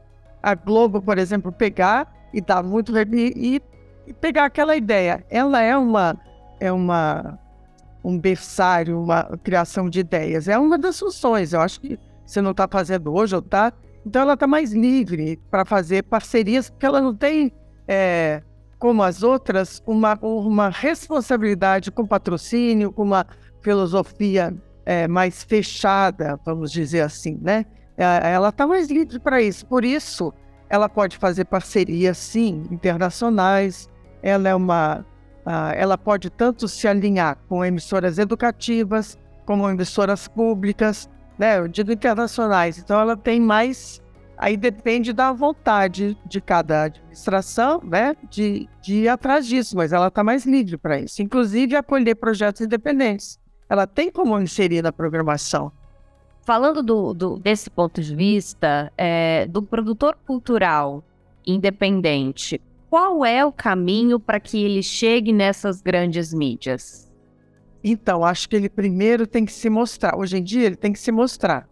a 0.43 0.55
Globo, 0.55 1.03
por 1.03 1.19
exemplo, 1.19 1.51
pegar 1.51 2.11
e 2.33 2.41
dar 2.41 2.63
muito 2.63 2.93
e, 2.97 3.61
e 4.07 4.13
pegar 4.15 4.45
aquela 4.45 4.77
ideia. 4.77 5.25
Ela 5.29 5.61
é 5.63 5.77
uma 5.77 6.19
é 6.61 6.71
uma 6.71 7.39
um 8.05 8.19
berçário, 8.19 9.01
uma 9.01 9.25
criação 9.43 9.89
de 9.89 10.01
ideias. 10.01 10.49
É 10.49 10.59
uma 10.59 10.79
das 10.79 10.99
funções. 10.99 11.53
Eu 11.53 11.61
acho 11.61 11.81
que 11.81 11.99
você 12.25 12.41
não 12.41 12.53
está 12.53 12.69
fazendo 12.69 13.13
hoje, 13.13 13.35
ou 13.35 13.41
está. 13.41 13.73
Então 14.05 14.23
ela 14.23 14.35
está 14.35 14.47
mais 14.47 14.73
livre 14.73 15.39
para 15.51 15.65
fazer 15.65 16.05
parcerias, 16.05 16.71
porque 16.71 16.87
ela 16.87 17.01
não 17.01 17.15
tem 17.15 17.53
é, 17.87 18.43
como 18.79 19.03
as 19.03 19.23
outras, 19.23 19.83
uma, 19.87 20.19
uma 20.23 20.71
responsabilidade 20.71 21.91
com 21.91 22.07
patrocínio, 22.07 22.91
com 22.91 23.03
uma 23.03 23.27
filosofia 23.61 24.55
é, 24.87 25.07
mais 25.07 25.43
fechada, 25.43 26.41
vamos 26.45 26.73
dizer 26.73 27.03
assim, 27.03 27.39
né? 27.43 27.67
É, 27.97 28.33
ela 28.33 28.49
está 28.49 28.67
mais 28.67 28.91
livre 28.91 29.19
para 29.19 29.43
isso. 29.43 29.67
Por 29.67 29.85
isso, 29.85 30.33
ela 30.71 30.89
pode 30.89 31.19
fazer 31.19 31.45
parcerias, 31.45 32.17
sim, 32.17 32.65
internacionais. 32.71 33.89
Ela 34.23 34.49
é 34.49 34.55
uma, 34.55 35.05
uh, 35.47 35.73
ela 35.75 35.97
pode 35.99 36.31
tanto 36.31 36.69
se 36.69 36.87
alinhar 36.87 37.39
com 37.49 37.65
emissoras 37.65 38.19
educativas 38.19 39.19
como 39.45 39.69
emissoras 39.69 40.29
públicas, 40.29 41.09
né? 41.39 41.59
Eu 41.59 41.69
digo 41.69 41.91
internacionais. 41.91 42.79
Então, 42.79 43.01
ela 43.01 43.17
tem 43.17 43.41
mais 43.41 44.01
Aí 44.41 44.57
depende 44.57 45.13
da 45.13 45.35
vontade 45.35 46.17
de 46.25 46.41
cada 46.41 46.85
administração, 46.85 47.79
né, 47.85 48.17
de, 48.31 48.67
de 48.81 49.03
ir 49.03 49.09
atrás 49.09 49.47
disso, 49.47 49.77
mas 49.77 49.93
ela 49.93 50.07
está 50.07 50.25
mais 50.25 50.47
livre 50.47 50.79
para 50.79 50.99
isso. 50.99 51.21
Inclusive, 51.21 51.77
acolher 51.77 52.15
projetos 52.15 52.63
independentes. 52.63 53.39
Ela 53.69 53.87
tem 53.87 54.11
como 54.11 54.41
inserir 54.41 54.81
na 54.81 54.91
programação. 54.91 55.71
Falando 56.41 56.83
do, 56.83 57.13
do 57.13 57.39
desse 57.39 57.69
ponto 57.69 58.01
de 58.01 58.17
vista, 58.17 58.91
é, 58.97 59.47
do 59.47 59.63
produtor 59.63 60.17
cultural 60.27 61.05
independente, 61.47 62.59
qual 62.91 63.25
é 63.25 63.45
o 63.47 63.53
caminho 63.53 64.19
para 64.19 64.41
que 64.41 64.61
ele 64.63 64.83
chegue 64.83 65.33
nessas 65.33 65.81
grandes 65.81 66.35
mídias? 66.35 67.09
Então, 67.85 68.25
acho 68.25 68.49
que 68.49 68.57
ele 68.57 68.69
primeiro 68.69 69.29
tem 69.29 69.45
que 69.45 69.53
se 69.53 69.71
mostrar. 69.71 70.19
Hoje 70.19 70.37
em 70.37 70.43
dia, 70.43 70.67
ele 70.67 70.77
tem 70.77 70.93
que 70.93 70.99
se 70.99 71.13
mostrar. 71.13 71.69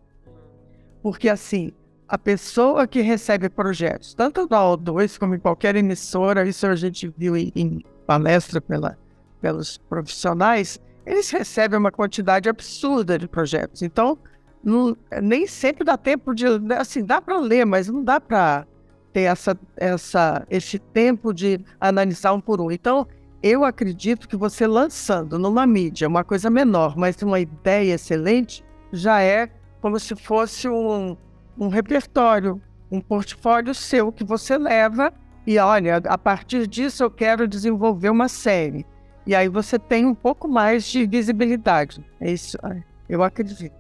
Porque, 1.02 1.28
assim, 1.28 1.72
a 2.06 2.16
pessoa 2.16 2.87
que 2.87 3.00
recebe 3.00 3.48
projetos, 3.48 4.14
tanto 4.14 4.46
da 4.46 4.60
O2 4.60 5.18
como 5.18 5.34
em 5.34 5.40
qualquer 5.40 5.75
emissora, 5.75 6.48
isso 6.48 6.66
a 6.68 6.76
gente 6.76 7.12
viu 7.18 7.37
em, 7.37 7.52
em 7.54 7.84
palestra 8.06 8.60
pela, 8.60 8.96
pelos 9.40 9.76
profissionais, 9.76 10.80
eles 11.04 11.30
recebem 11.30 11.78
uma 11.78 11.90
quantidade 11.90 12.48
absurda 12.48 13.18
de 13.18 13.26
projetos. 13.26 13.82
Então, 13.82 14.16
não, 14.62 14.96
nem 15.20 15.48
sempre 15.48 15.82
dá 15.84 15.96
tempo 15.96 16.32
de. 16.32 16.46
Assim, 16.78 17.04
dá 17.04 17.20
para 17.20 17.38
ler, 17.38 17.66
mas 17.66 17.88
não 17.88 18.04
dá 18.04 18.20
para 18.20 18.66
ter 19.12 19.23
essa, 19.23 19.59
essa, 19.77 20.47
esse 20.50 20.79
tempo 20.79 21.33
de 21.33 21.61
analisar 21.81 22.33
um 22.33 22.41
por 22.41 22.61
um. 22.61 22.71
Então, 22.71 23.07
eu 23.43 23.65
acredito 23.65 24.29
que 24.29 24.37
você 24.37 24.67
lançando 24.67 25.38
numa 25.38 25.67
mídia 25.67 26.09
uma 26.09 26.25
coisa 26.25 26.50
menor, 26.50 26.97
mas 26.97 27.21
uma 27.23 27.38
ideia 27.38 27.95
excelente, 27.95 28.65
já 28.93 29.21
é 29.21 29.49
como 29.81 29.99
se 29.99 30.17
fosse 30.17 30.69
um, 30.69 31.17
um 31.57 31.69
repertório, 31.69 32.61
um 32.91 33.00
portfólio 33.00 33.75
seu 33.75 34.11
que 34.11 34.25
você 34.25 34.59
leva 34.59 35.12
e 35.47 35.59
olha, 35.59 35.97
a 35.97 36.19
partir 36.19 36.67
disso 36.67 37.03
eu 37.03 37.11
quero 37.11 37.47
desenvolver 37.47 38.11
uma 38.11 38.29
série. 38.29 38.85
E 39.27 39.35
aí 39.35 39.49
você 39.49 39.79
tem 39.79 40.05
um 40.05 40.15
pouco 40.15 40.49
mais 40.49 40.85
de 40.87 41.07
visibilidade. 41.07 42.05
É 42.21 42.31
isso, 42.31 42.59
eu 43.09 43.23
acredito. 43.23 43.77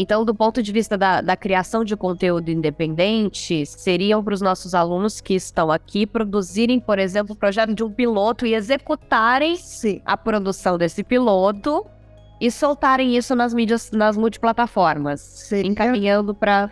Então, 0.00 0.24
do 0.24 0.32
ponto 0.32 0.62
de 0.62 0.70
vista 0.70 0.96
da, 0.96 1.20
da 1.20 1.36
criação 1.36 1.82
de 1.82 1.96
conteúdo 1.96 2.52
independente, 2.52 3.66
seriam 3.66 4.22
para 4.22 4.32
os 4.32 4.40
nossos 4.40 4.72
alunos 4.72 5.20
que 5.20 5.34
estão 5.34 5.72
aqui 5.72 6.06
produzirem, 6.06 6.78
por 6.78 7.00
exemplo, 7.00 7.34
o 7.34 7.36
projeto 7.36 7.74
de 7.74 7.82
um 7.82 7.90
piloto 7.90 8.46
e 8.46 8.54
executarem 8.54 9.56
Sim. 9.56 10.00
a 10.06 10.16
produção 10.16 10.78
desse 10.78 11.02
piloto 11.02 11.84
e 12.40 12.48
soltarem 12.48 13.16
isso 13.16 13.34
nas 13.34 13.52
mídias, 13.52 13.90
nas 13.90 14.16
multiplataformas, 14.16 15.20
Seria... 15.20 15.68
encaminhando 15.68 16.32
para 16.32 16.70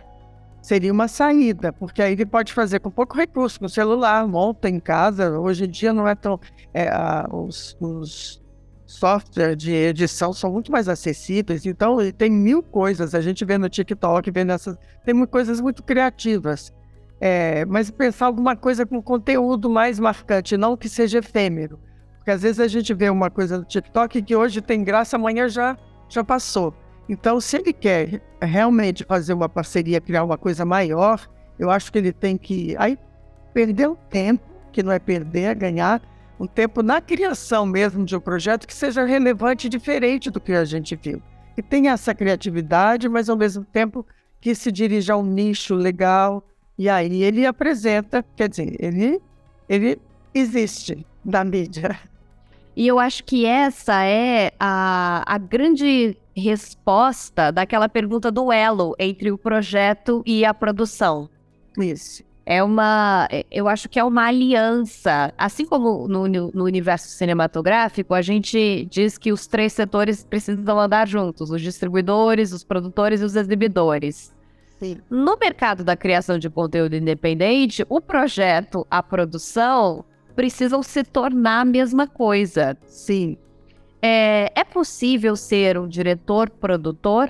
seria 0.61 0.91
uma 0.91 1.09
saída, 1.09 1.73
porque 1.73 2.01
aí 2.01 2.13
ele 2.13 2.25
pode 2.25 2.53
fazer 2.53 2.79
com 2.79 2.89
pouco 2.89 3.17
recurso, 3.17 3.59
com 3.59 3.67
celular, 3.67 4.25
monta 4.25 4.69
em 4.69 4.79
casa. 4.79 5.37
Hoje 5.37 5.65
em 5.65 5.69
dia 5.69 5.91
não 5.93 6.07
é 6.07 6.15
tão. 6.15 6.39
É, 6.73 6.89
os, 7.29 7.77
os 7.79 8.41
softwares 8.87 9.57
de 9.57 9.73
edição 9.73 10.31
são 10.31 10.51
muito 10.51 10.71
mais 10.71 10.87
acessíveis, 10.87 11.65
então 11.65 11.97
tem 12.17 12.31
mil 12.31 12.63
coisas. 12.63 13.13
A 13.13 13.21
gente 13.21 13.43
vê 13.43 13.57
no 13.57 13.69
TikTok, 13.69 14.31
vê 14.31 14.43
nessas. 14.43 14.77
Tem 15.05 15.25
coisas 15.25 15.61
muito 15.61 15.83
criativas. 15.83 16.73
É, 17.19 17.65
mas 17.65 17.91
pensar 17.91 18.27
alguma 18.27 18.55
coisa 18.55 18.85
com 18.85 19.01
conteúdo 19.01 19.69
mais 19.69 19.99
marcante, 19.99 20.55
não 20.55 20.77
que 20.77 20.87
seja 20.87 21.19
efêmero. 21.19 21.79
Porque 22.17 22.31
às 22.31 22.41
vezes 22.41 22.59
a 22.59 22.67
gente 22.67 22.93
vê 22.93 23.09
uma 23.09 23.29
coisa 23.29 23.57
no 23.57 23.65
TikTok 23.65 24.21
que 24.21 24.35
hoje 24.35 24.61
tem 24.61 24.83
graça, 24.83 25.17
amanhã 25.17 25.49
já, 25.49 25.77
já 26.07 26.23
passou. 26.23 26.73
Então, 27.09 27.39
se 27.39 27.57
ele 27.57 27.73
quer 27.73 28.21
realmente 28.41 29.03
fazer 29.03 29.33
uma 29.33 29.49
parceria, 29.49 29.99
criar 29.99 30.23
uma 30.23 30.37
coisa 30.37 30.63
maior, 30.65 31.27
eu 31.57 31.71
acho 31.71 31.91
que 31.91 31.97
ele 31.97 32.11
tem 32.11 32.37
que 32.37 32.75
aí 32.77 32.97
perder 33.53 33.89
um 33.89 33.95
tempo, 33.95 34.43
que 34.71 34.83
não 34.83 34.91
é 34.91 34.99
perder, 34.99 35.43
é 35.43 35.55
ganhar 35.55 36.01
um 36.39 36.45
tempo 36.45 36.83
na 36.83 37.01
criação 37.01 37.65
mesmo 37.65 38.05
de 38.05 38.15
um 38.15 38.19
projeto 38.19 38.67
que 38.67 38.73
seja 38.73 39.03
relevante 39.05 39.67
e 39.67 39.69
diferente 39.69 40.29
do 40.29 40.39
que 40.39 40.53
a 40.53 40.65
gente 40.65 40.95
viu. 40.95 41.21
E 41.57 41.61
tenha 41.61 41.91
essa 41.91 42.13
criatividade, 42.13 43.09
mas 43.09 43.29
ao 43.29 43.35
mesmo 43.35 43.65
tempo 43.65 44.05
que 44.39 44.53
se 44.53 44.71
dirija 44.71 45.13
a 45.13 45.17
um 45.17 45.23
nicho 45.23 45.73
legal. 45.73 46.43
E 46.77 46.87
aí 46.87 47.23
ele 47.23 47.45
apresenta, 47.45 48.23
quer 48.35 48.49
dizer, 48.49 48.75
ele, 48.79 49.19
ele 49.67 49.99
existe 50.33 51.05
na 51.25 51.43
mídia. 51.43 51.99
E 52.75 52.85
eu 52.85 52.99
acho 52.99 53.23
que 53.23 53.43
essa 53.43 54.03
é 54.03 54.51
a, 54.59 55.23
a 55.25 55.39
grande 55.39 56.15
resposta 56.35 57.51
daquela 57.51 57.89
pergunta 57.89 58.29
do 58.29 58.51
elo 58.51 58.95
entre 58.99 59.31
o 59.31 59.37
projeto 59.37 60.21
e 60.23 60.45
a 60.45 60.53
produção. 60.53 61.27
Isso. 61.75 62.23
É 62.49 62.63
uma. 62.63 63.27
Eu 63.51 63.67
acho 63.67 63.89
que 63.89 63.99
é 63.99 64.03
uma 64.05 64.25
aliança. 64.25 65.33
Assim 65.37 65.65
como 65.65 66.07
no, 66.07 66.29
no 66.29 66.63
universo 66.63 67.09
cinematográfico, 67.09 68.13
a 68.13 68.21
gente 68.21 68.87
diz 68.89 69.17
que 69.17 69.33
os 69.33 69.47
três 69.47 69.73
setores 69.73 70.23
precisam 70.23 70.79
andar 70.79 71.09
juntos: 71.09 71.51
os 71.51 71.61
distribuidores, 71.61 72.53
os 72.53 72.63
produtores 72.63 73.19
e 73.19 73.25
os 73.25 73.35
exibidores. 73.35 74.33
Sim. 74.79 74.97
No 75.09 75.35
mercado 75.37 75.83
da 75.83 75.97
criação 75.97 76.39
de 76.39 76.49
conteúdo 76.49 76.95
independente, 76.95 77.85
o 77.89 77.99
projeto, 77.99 78.87
a 78.89 79.03
produção, 79.03 80.05
precisam 80.33 80.81
se 80.81 81.03
tornar 81.03 81.59
a 81.59 81.65
mesma 81.65 82.07
coisa. 82.07 82.77
Sim. 82.85 83.37
É, 84.01 84.53
é 84.55 84.63
possível 84.63 85.35
ser 85.35 85.77
um 85.77 85.85
diretor-produtor? 85.85 87.29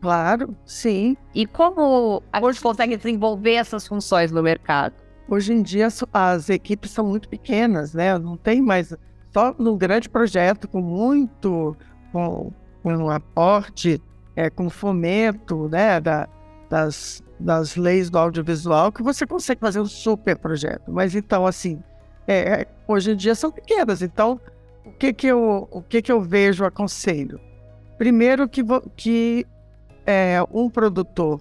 Claro, 0.00 0.56
sim. 0.64 1.16
E 1.34 1.44
como 1.46 2.22
a 2.32 2.40
gente 2.40 2.60
consegue 2.60 2.96
desenvolver 2.96 3.54
essas 3.54 3.86
funções 3.86 4.30
no 4.30 4.42
mercado? 4.42 4.94
Hoje 5.28 5.52
em 5.52 5.62
dia 5.62 5.86
as, 5.86 6.04
as 6.12 6.48
equipes 6.48 6.90
são 6.90 7.06
muito 7.06 7.28
pequenas, 7.28 7.94
né? 7.94 8.16
Não 8.16 8.36
tem 8.36 8.62
mais 8.62 8.94
só 9.32 9.54
num 9.58 9.76
grande 9.76 10.08
projeto 10.08 10.68
com 10.68 10.80
muito 10.80 11.76
com, 12.12 12.52
com 12.82 12.96
um 12.96 13.10
aporte, 13.10 14.00
é, 14.36 14.48
com 14.48 14.70
fomento, 14.70 15.68
né? 15.68 16.00
Da, 16.00 16.28
das, 16.70 17.22
das 17.38 17.74
leis 17.76 18.08
do 18.08 18.18
audiovisual 18.18 18.92
que 18.92 19.02
você 19.02 19.26
consegue 19.26 19.60
fazer 19.60 19.80
um 19.80 19.86
super 19.86 20.36
projeto. 20.38 20.92
Mas 20.92 21.14
então 21.14 21.44
assim, 21.44 21.82
é, 22.26 22.60
é 22.60 22.66
hoje 22.86 23.10
em 23.10 23.16
dia 23.16 23.34
são 23.34 23.50
pequenas. 23.50 24.00
Então 24.00 24.40
o 24.84 24.92
que 24.92 25.12
que 25.12 25.26
eu 25.26 25.68
o 25.72 25.82
que 25.82 26.00
que 26.00 26.12
eu 26.12 26.20
vejo 26.20 26.64
aconselho? 26.64 27.40
Primeiro 27.98 28.48
que, 28.48 28.62
que 28.96 29.44
é, 30.08 30.42
um 30.50 30.70
produtor 30.70 31.38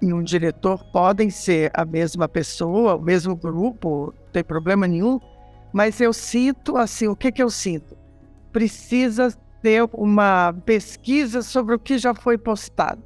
e 0.00 0.12
um 0.12 0.22
diretor 0.22 0.84
podem 0.92 1.30
ser 1.30 1.68
a 1.74 1.84
mesma 1.84 2.28
pessoa, 2.28 2.94
o 2.94 3.02
mesmo 3.02 3.34
grupo, 3.34 4.14
não 4.16 4.32
tem 4.32 4.44
problema 4.44 4.86
nenhum, 4.86 5.18
mas 5.72 6.00
eu 6.00 6.12
sinto 6.12 6.76
assim, 6.76 7.08
o 7.08 7.16
que, 7.16 7.32
que 7.32 7.42
eu 7.42 7.50
sinto? 7.50 7.98
Precisa 8.52 9.36
ter 9.60 9.82
uma 9.94 10.54
pesquisa 10.64 11.42
sobre 11.42 11.74
o 11.74 11.78
que 11.78 11.98
já 11.98 12.14
foi 12.14 12.38
postado, 12.38 13.02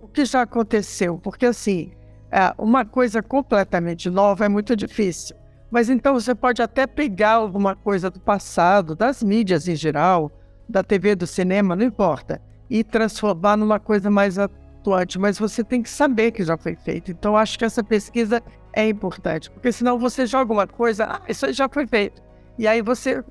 o 0.00 0.08
que 0.08 0.24
já 0.24 0.42
aconteceu, 0.42 1.18
porque 1.18 1.46
assim, 1.46 1.92
é, 2.28 2.52
uma 2.58 2.84
coisa 2.84 3.22
completamente 3.22 4.10
nova 4.10 4.44
é 4.44 4.48
muito 4.48 4.74
difícil. 4.74 5.36
Mas 5.70 5.88
então 5.88 6.14
você 6.14 6.34
pode 6.34 6.60
até 6.60 6.84
pegar 6.84 7.34
alguma 7.34 7.76
coisa 7.76 8.10
do 8.10 8.18
passado, 8.18 8.96
das 8.96 9.22
mídias 9.22 9.68
em 9.68 9.76
geral, 9.76 10.32
da 10.68 10.82
TV, 10.82 11.14
do 11.14 11.28
cinema, 11.28 11.76
não 11.76 11.84
importa 11.84 12.40
e 12.68 12.82
transformar 12.82 13.56
numa 13.56 13.78
coisa 13.78 14.10
mais 14.10 14.38
atuante, 14.38 15.18
mas 15.18 15.38
você 15.38 15.62
tem 15.62 15.82
que 15.82 15.90
saber 15.90 16.32
que 16.32 16.44
já 16.44 16.56
foi 16.56 16.76
feito. 16.76 17.10
Então, 17.10 17.36
acho 17.36 17.58
que 17.58 17.64
essa 17.64 17.82
pesquisa 17.82 18.42
é 18.72 18.88
importante, 18.88 19.50
porque 19.50 19.72
senão 19.72 19.98
você 19.98 20.26
joga 20.26 20.52
uma 20.52 20.66
coisa, 20.66 21.04
ah, 21.04 21.20
isso 21.28 21.50
já 21.52 21.68
foi 21.68 21.86
feito. 21.86 22.22
E 22.58 22.66
aí 22.66 22.82
você 22.82 23.24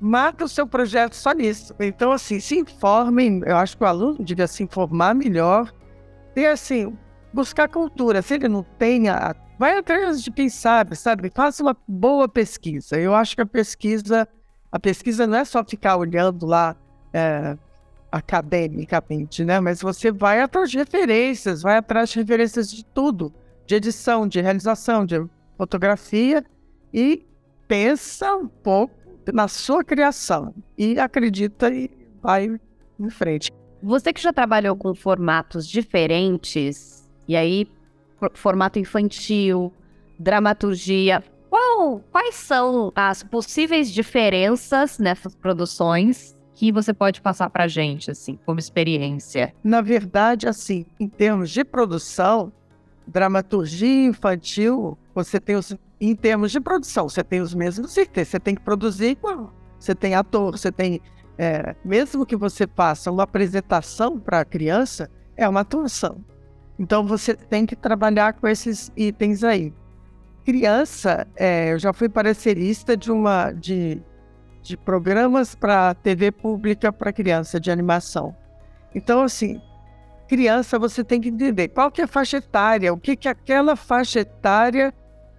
mata 0.00 0.44
o 0.44 0.48
seu 0.48 0.66
projeto 0.66 1.14
só 1.14 1.32
nisso. 1.32 1.74
Então, 1.78 2.12
assim, 2.12 2.40
se 2.40 2.58
informem, 2.58 3.40
eu 3.46 3.56
acho 3.56 3.76
que 3.76 3.84
o 3.84 3.86
aluno 3.86 4.24
devia 4.24 4.46
se 4.46 4.62
informar 4.62 5.14
melhor, 5.14 5.72
e 6.34 6.46
assim, 6.46 6.96
buscar 7.32 7.68
cultura. 7.68 8.22
Se 8.22 8.34
ele 8.34 8.48
não 8.48 8.62
tem, 8.62 9.08
a, 9.08 9.34
vai 9.58 9.78
atrás 9.78 10.22
de 10.22 10.30
quem 10.30 10.48
sabe, 10.48 10.96
sabe? 10.96 11.30
Faça 11.34 11.62
uma 11.62 11.76
boa 11.86 12.28
pesquisa. 12.28 12.98
Eu 12.98 13.14
acho 13.14 13.36
que 13.36 13.42
a 13.42 13.46
pesquisa, 13.46 14.26
a 14.70 14.78
pesquisa 14.80 15.26
não 15.26 15.38
é 15.38 15.44
só 15.44 15.64
ficar 15.64 15.96
olhando 15.96 16.46
lá. 16.46 16.76
É, 17.12 17.56
academicamente, 18.12 19.42
né? 19.42 19.58
Mas 19.58 19.80
você 19.80 20.12
vai 20.12 20.42
atrás 20.42 20.70
de 20.70 20.76
referências, 20.76 21.62
vai 21.62 21.78
atrás 21.78 22.10
de 22.10 22.18
referências 22.18 22.70
de 22.70 22.84
tudo, 22.84 23.32
de 23.66 23.74
edição, 23.74 24.28
de 24.28 24.40
realização, 24.40 25.06
de 25.06 25.24
fotografia 25.56 26.44
e 26.92 27.24
pensa 27.66 28.36
um 28.36 28.46
pouco 28.46 28.94
na 29.32 29.48
sua 29.48 29.82
criação 29.82 30.54
e 30.76 30.98
acredita 30.98 31.70
e 31.70 31.90
vai 32.22 32.60
em 33.00 33.10
frente. 33.10 33.50
Você 33.82 34.12
que 34.12 34.20
já 34.20 34.32
trabalhou 34.32 34.76
com 34.76 34.94
formatos 34.94 35.66
diferentes, 35.66 37.08
e 37.26 37.34
aí 37.34 37.66
formato 38.34 38.78
infantil, 38.78 39.72
dramaturgia, 40.18 41.24
qual, 41.48 42.00
quais 42.12 42.34
são 42.34 42.92
as 42.94 43.22
possíveis 43.22 43.90
diferenças 43.90 44.98
nessas 44.98 45.34
produções 45.34 46.36
que 46.62 46.70
você 46.70 46.94
pode 46.94 47.20
passar 47.20 47.50
para 47.50 47.66
gente, 47.66 48.08
assim, 48.08 48.38
como 48.46 48.60
experiência? 48.60 49.52
Na 49.64 49.80
verdade, 49.80 50.46
assim, 50.46 50.86
em 51.00 51.08
termos 51.08 51.50
de 51.50 51.64
produção, 51.64 52.52
dramaturgia 53.04 54.06
infantil, 54.06 54.96
você 55.12 55.40
tem 55.40 55.56
os. 55.56 55.76
Em 56.00 56.14
termos 56.14 56.52
de 56.52 56.60
produção, 56.60 57.08
você 57.08 57.24
tem 57.24 57.40
os 57.40 57.52
mesmos 57.52 57.96
itens, 57.96 58.28
você 58.28 58.38
tem 58.38 58.54
que 58.54 58.60
produzir 58.60 59.06
igual. 59.06 59.52
Você 59.76 59.92
tem 59.92 60.14
ator, 60.14 60.56
você 60.56 60.70
tem. 60.70 61.00
É, 61.36 61.74
mesmo 61.84 62.24
que 62.24 62.36
você 62.36 62.64
faça 62.68 63.10
uma 63.10 63.24
apresentação 63.24 64.16
para 64.16 64.38
a 64.38 64.44
criança, 64.44 65.10
é 65.36 65.48
uma 65.48 65.62
atuação. 65.62 66.24
Então 66.78 67.04
você 67.04 67.34
tem 67.34 67.66
que 67.66 67.74
trabalhar 67.74 68.34
com 68.34 68.46
esses 68.46 68.92
itens 68.96 69.42
aí. 69.42 69.74
Criança, 70.44 71.26
é, 71.34 71.72
eu 71.72 71.78
já 71.80 71.92
fui 71.92 72.08
parecerista 72.08 72.96
de 72.96 73.10
uma 73.10 73.50
de 73.50 74.00
de 74.62 74.76
programas 74.76 75.54
para 75.54 75.94
TV 75.94 76.30
pública 76.30 76.92
para 76.92 77.12
criança 77.12 77.58
de 77.58 77.70
animação. 77.70 78.34
Então, 78.94 79.22
assim, 79.22 79.60
criança 80.28 80.78
você 80.78 81.02
tem 81.02 81.20
que 81.20 81.28
entender 81.28 81.68
qual 81.68 81.90
que 81.90 82.00
é 82.00 82.04
a 82.04 82.08
faixa 82.08 82.38
etária, 82.38 82.92
o 82.92 82.96
que 82.96 83.16
que 83.16 83.28
aquela 83.28 83.74
faixa 83.76 84.20
etária, 84.20 84.94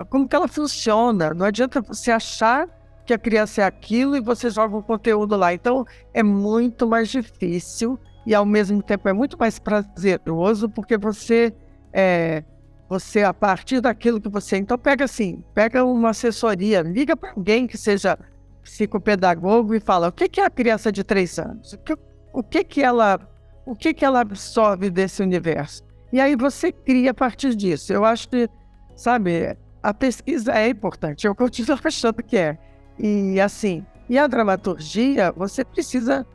como 0.10 0.28
que 0.28 0.36
ela 0.36 0.48
funciona. 0.48 1.34
Não 1.34 1.46
adianta 1.46 1.82
você 1.82 2.12
achar 2.12 2.68
que 3.06 3.14
a 3.14 3.18
criança 3.18 3.62
é 3.62 3.66
aquilo 3.66 4.16
e 4.16 4.22
você 4.22 4.50
joga 4.50 4.76
o 4.76 4.80
um 4.80 4.82
conteúdo 4.82 5.36
lá. 5.36 5.54
Então, 5.54 5.86
é 6.14 6.22
muito 6.22 6.88
mais 6.88 7.10
difícil 7.10 7.98
e 8.26 8.34
ao 8.34 8.46
mesmo 8.46 8.82
tempo 8.82 9.08
é 9.08 9.14
muito 9.14 9.38
mais 9.38 9.60
prazeroso 9.60 10.70
porque 10.70 10.98
você 10.98 11.54
é, 11.92 12.44
você 12.88 13.24
a 13.24 13.34
partir 13.34 13.82
daquilo 13.82 14.22
que 14.22 14.30
você 14.30 14.58
então 14.58 14.78
pega 14.78 15.06
assim, 15.06 15.44
pega 15.54 15.84
uma 15.84 16.12
assessoria, 16.12 16.82
liga 16.82 17.16
para 17.16 17.32
alguém 17.32 17.68
que 17.68 17.78
seja 17.78 18.18
psicopedagogo 18.64 19.76
e 19.76 19.80
fala 19.80 20.08
o 20.08 20.12
que, 20.12 20.28
que 20.28 20.42
é 20.42 20.46
a 20.46 20.50
criança 20.50 20.92
de 20.92 21.04
três 21.04 21.38
anos, 21.38 21.74
o 21.74 21.78
que, 21.78 21.98
o 22.34 22.42
que, 22.42 22.64
que 22.64 22.82
ela 22.82 23.20
o 23.66 23.76
que, 23.76 23.94
que 23.94 24.04
ela 24.04 24.20
absorve 24.20 24.90
desse 24.90 25.22
universo. 25.24 25.84
E 26.12 26.20
aí 26.20 26.36
você 26.36 26.72
cria 26.72 27.12
a 27.12 27.14
partir 27.14 27.56
disso. 27.56 27.94
Eu 27.94 28.04
acho 28.04 28.28
que, 28.28 28.50
sabe, 28.94 29.58
a 29.82 29.94
pesquisa 29.94 30.52
é 30.52 30.68
importante, 30.68 31.26
eu 31.26 31.34
continuo 31.34 31.80
achando 31.84 32.22
que 32.22 32.38
é. 32.38 32.58
E 33.00 33.40
assim, 33.40 33.86
e 34.10 34.18
a 34.18 34.28
dramaturgia, 34.28 35.32
você 35.32 35.64
precisa 35.64 36.26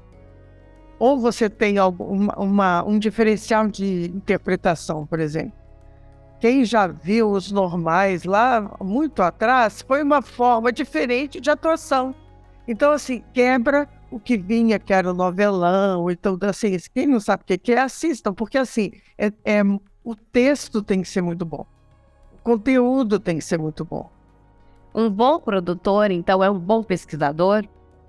ou 0.98 1.18
você 1.18 1.48
tem 1.48 1.78
alguma, 1.78 2.34
uma, 2.36 2.84
um 2.84 2.98
diferencial 2.98 3.68
de 3.68 4.10
interpretação, 4.14 5.06
por 5.06 5.20
exemplo. 5.20 5.52
Quem 6.40 6.64
já 6.64 6.86
viu 6.86 7.32
os 7.32 7.50
normais 7.50 8.24
lá 8.24 8.76
muito 8.80 9.22
atrás, 9.22 9.82
foi 9.82 10.02
uma 10.02 10.22
forma 10.22 10.72
diferente 10.72 11.40
de 11.40 11.50
atuação. 11.50 12.14
Então, 12.66 12.92
assim, 12.92 13.24
quebra 13.32 13.88
o 14.10 14.20
que 14.20 14.36
vinha, 14.36 14.78
que 14.78 14.92
era 14.92 15.10
o 15.10 15.14
novelão, 15.14 16.10
então, 16.10 16.38
assim, 16.42 16.76
quem 16.94 17.06
não 17.06 17.18
sabe 17.18 17.42
o 17.42 17.58
que 17.58 17.72
é, 17.72 17.80
assistam, 17.80 18.32
porque, 18.32 18.56
assim, 18.56 18.92
é, 19.16 19.32
é, 19.44 19.62
o 20.04 20.14
texto 20.14 20.82
tem 20.82 21.02
que 21.02 21.08
ser 21.08 21.22
muito 21.22 21.44
bom, 21.44 21.66
o 22.34 22.42
conteúdo 22.42 23.18
tem 23.18 23.38
que 23.38 23.44
ser 23.44 23.58
muito 23.58 23.84
bom. 23.84 24.10
Um 24.94 25.10
bom 25.10 25.38
produtor, 25.38 26.10
então, 26.10 26.42
é 26.42 26.50
um 26.50 26.58
bom 26.58 26.82
pesquisador? 26.82 27.64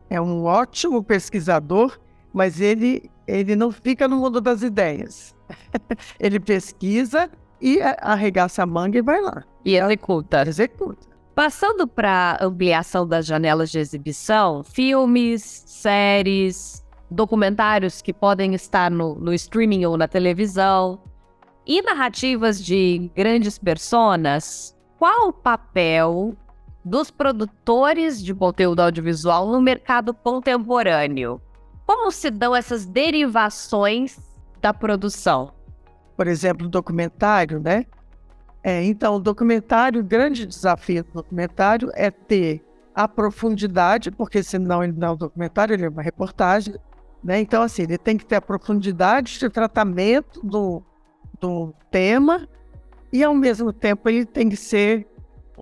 É 0.09 0.19
um 0.19 0.43
ótimo 0.43 1.03
pesquisador, 1.03 1.99
mas 2.33 2.61
ele, 2.61 3.11
ele 3.27 3.55
não 3.55 3.71
fica 3.71 4.07
no 4.07 4.17
mundo 4.17 4.39
das 4.39 4.61
ideias. 4.61 5.35
ele 6.19 6.39
pesquisa 6.39 7.29
e 7.61 7.79
arregaça 7.81 8.63
a 8.63 8.65
manga 8.65 8.97
e 8.97 9.01
vai 9.01 9.21
lá. 9.21 9.43
E 9.65 9.75
executa. 9.75 10.47
Executa. 10.47 11.07
Passando 11.35 11.87
para 11.87 12.37
ampliação 12.41 13.07
das 13.07 13.25
janelas 13.25 13.69
de 13.69 13.79
exibição, 13.79 14.63
filmes, 14.63 15.63
séries, 15.65 16.85
documentários 17.09 18.01
que 18.01 18.13
podem 18.13 18.53
estar 18.53 18.91
no, 18.91 19.15
no 19.15 19.33
streaming 19.33 19.85
ou 19.85 19.97
na 19.97 20.07
televisão, 20.07 21.01
e 21.65 21.81
narrativas 21.83 22.63
de 22.63 23.11
grandes 23.15 23.59
personas, 23.59 24.75
qual 24.97 25.29
o 25.29 25.33
papel 25.33 26.35
dos 26.83 27.11
produtores 27.11 28.23
de 28.23 28.33
conteúdo 28.33 28.79
audiovisual 28.79 29.47
no 29.47 29.61
mercado 29.61 30.11
contemporâneo? 30.11 31.39
Como 31.85 32.11
se 32.11 32.31
dão 32.31 32.55
essas 32.55 32.87
derivações 32.87 34.17
da 34.59 34.73
produção? 34.73 35.53
Por 36.19 36.27
exemplo, 36.27 36.67
documentário, 36.67 37.61
né? 37.61 37.85
É, 38.61 38.83
então, 38.83 39.15
o 39.15 39.19
documentário, 39.21 40.01
o 40.01 40.03
grande 40.03 40.45
desafio 40.45 41.01
do 41.01 41.13
documentário 41.13 41.89
é 41.93 42.11
ter 42.11 42.61
a 42.93 43.07
profundidade, 43.07 44.11
porque 44.11 44.43
senão 44.43 44.83
ele 44.83 44.91
não 44.91 45.07
é 45.07 45.11
um 45.11 45.15
documentário, 45.15 45.73
ele 45.73 45.85
é 45.85 45.87
uma 45.87 46.01
reportagem. 46.01 46.75
Né? 47.23 47.39
Então, 47.39 47.63
assim, 47.63 47.83
ele 47.83 47.97
tem 47.97 48.17
que 48.17 48.25
ter 48.25 48.35
a 48.35 48.41
profundidade 48.41 49.39
de 49.39 49.49
tratamento 49.49 50.45
do, 50.45 50.83
do 51.39 51.73
tema 51.89 52.45
e, 53.13 53.23
ao 53.23 53.33
mesmo 53.33 53.71
tempo, 53.71 54.09
ele 54.09 54.25
tem 54.25 54.49
que 54.49 54.57
ser 54.57 55.07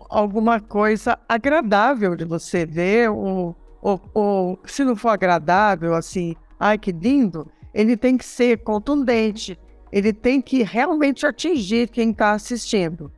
alguma 0.10 0.60
coisa 0.60 1.20
agradável 1.30 2.16
de 2.16 2.26
você 2.26 2.66
ver, 2.66 3.12
ou, 3.12 3.56
ou, 3.80 4.02
ou 4.12 4.60
se 4.66 4.84
não 4.84 4.96
for 4.96 5.10
agradável, 5.10 5.94
assim, 5.94 6.36
ai 6.60 6.80
que 6.80 6.92
lindo, 6.92 7.48
ele 7.76 7.96
tem 7.96 8.18
que 8.18 8.26
ser 8.26 8.64
contundente, 8.64 9.56
ele 9.92 10.14
tem 10.14 10.42
que 10.42 10.64
realmente 10.64 11.26
atingir 11.26 11.90
quem 11.90 12.12
está 12.12 12.32
assistindo. 12.32 13.12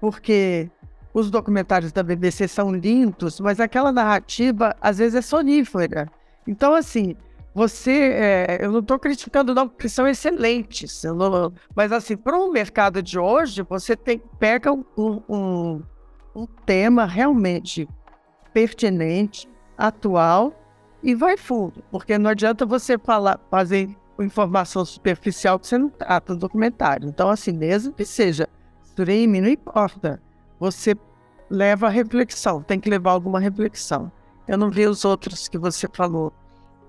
Porque 0.00 0.70
os 1.12 1.30
documentários 1.30 1.92
da 1.92 2.02
BBC 2.02 2.48
são 2.48 2.72
lindos, 2.72 3.38
mas 3.40 3.60
aquela 3.60 3.92
narrativa 3.92 4.76
às 4.80 4.98
vezes 4.98 5.14
é 5.14 5.22
sonífera. 5.22 6.10
Então, 6.46 6.74
assim, 6.74 7.16
você, 7.54 8.10
é, 8.12 8.58
eu 8.60 8.72
não 8.72 8.80
estou 8.80 8.98
criticando 8.98 9.54
não, 9.54 9.68
porque 9.68 9.88
são 9.88 10.08
excelentes, 10.08 11.04
não, 11.04 11.52
mas 11.74 11.92
assim, 11.92 12.16
para 12.16 12.36
o 12.36 12.50
mercado 12.50 13.00
de 13.00 13.16
hoje, 13.16 13.62
você 13.62 13.94
tem, 13.94 14.20
pega 14.40 14.72
um, 14.72 14.84
um, 15.28 15.82
um 16.34 16.46
tema 16.66 17.06
realmente 17.06 17.88
pertinente, 18.52 19.48
atual 19.78 20.52
e 21.02 21.14
vai 21.14 21.36
fundo, 21.36 21.84
porque 21.90 22.18
não 22.18 22.30
adianta 22.30 22.66
você 22.66 22.98
falar, 22.98 23.38
fazer 23.50 23.88
informação 24.20 24.84
superficial 24.84 25.58
que 25.58 25.66
você 25.66 25.78
não 25.78 25.88
trata 25.88 26.34
no 26.34 26.38
documentário. 26.38 27.08
Então, 27.08 27.28
assim, 27.28 27.52
mesmo 27.52 27.92
que 27.92 28.04
seja 28.04 28.48
streaming, 28.84 29.40
não 29.40 29.48
importa, 29.48 30.20
você 30.58 30.94
leva 31.50 31.86
a 31.86 31.90
reflexão, 31.90 32.62
tem 32.62 32.78
que 32.78 32.88
levar 32.88 33.12
alguma 33.12 33.40
reflexão. 33.40 34.10
Eu 34.46 34.58
não 34.58 34.70
vi 34.70 34.86
os 34.86 35.04
outros 35.04 35.48
que 35.48 35.58
você 35.58 35.88
falou. 35.92 36.32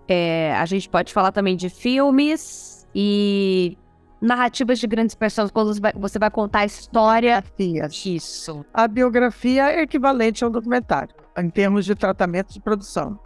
É, 0.07 0.55
a 0.55 0.65
gente 0.65 0.89
pode 0.89 1.13
falar 1.13 1.31
também 1.31 1.55
de 1.55 1.69
filmes 1.69 2.87
e 2.93 3.77
narrativas 4.21 4.79
de 4.79 4.87
grandes 4.87 5.15
personagens, 5.15 5.51
quando 5.51 5.73
você 5.99 6.19
vai 6.19 6.29
contar 6.29 6.59
a 6.59 6.65
história. 6.65 7.43
Isso. 7.57 8.65
A 8.73 8.87
biografia 8.87 9.71
é 9.71 9.81
equivalente 9.81 10.43
a 10.43 10.47
um 10.47 10.51
documentário, 10.51 11.15
em 11.37 11.49
termos 11.49 11.85
de 11.85 11.95
tratamento 11.95 12.53
de 12.53 12.59
produção. 12.59 13.19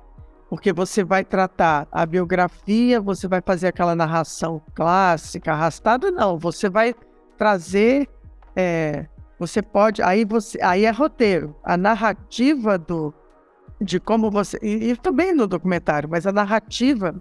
Porque 0.50 0.74
você 0.74 1.04
vai 1.04 1.24
tratar 1.24 1.88
a 1.92 2.06
biografia, 2.06 3.00
você 3.00 3.28
vai 3.28 3.42
fazer 3.42 3.68
aquela 3.68 3.96
narração 3.96 4.62
clássica, 4.74 5.54
arrastada, 5.54 6.10
não. 6.10 6.40
Você 6.40 6.70
vai 6.70 6.96
trazer. 7.38 8.10
É, 8.56 9.06
você 9.38 9.62
pode. 9.62 10.02
Aí, 10.02 10.26
você, 10.26 10.60
aí 10.62 10.86
é 10.86 10.92
roteiro. 10.92 11.56
A 11.64 11.78
narrativa 11.78 12.78
do, 12.78 13.14
de 13.80 14.00
como 14.00 14.32
você. 14.32 14.58
E, 14.62 14.92
e 14.92 14.96
também 14.96 15.34
no 15.34 15.48
documentário, 15.48 16.10
mas 16.10 16.26
a 16.26 16.32
narrativa 16.32 17.14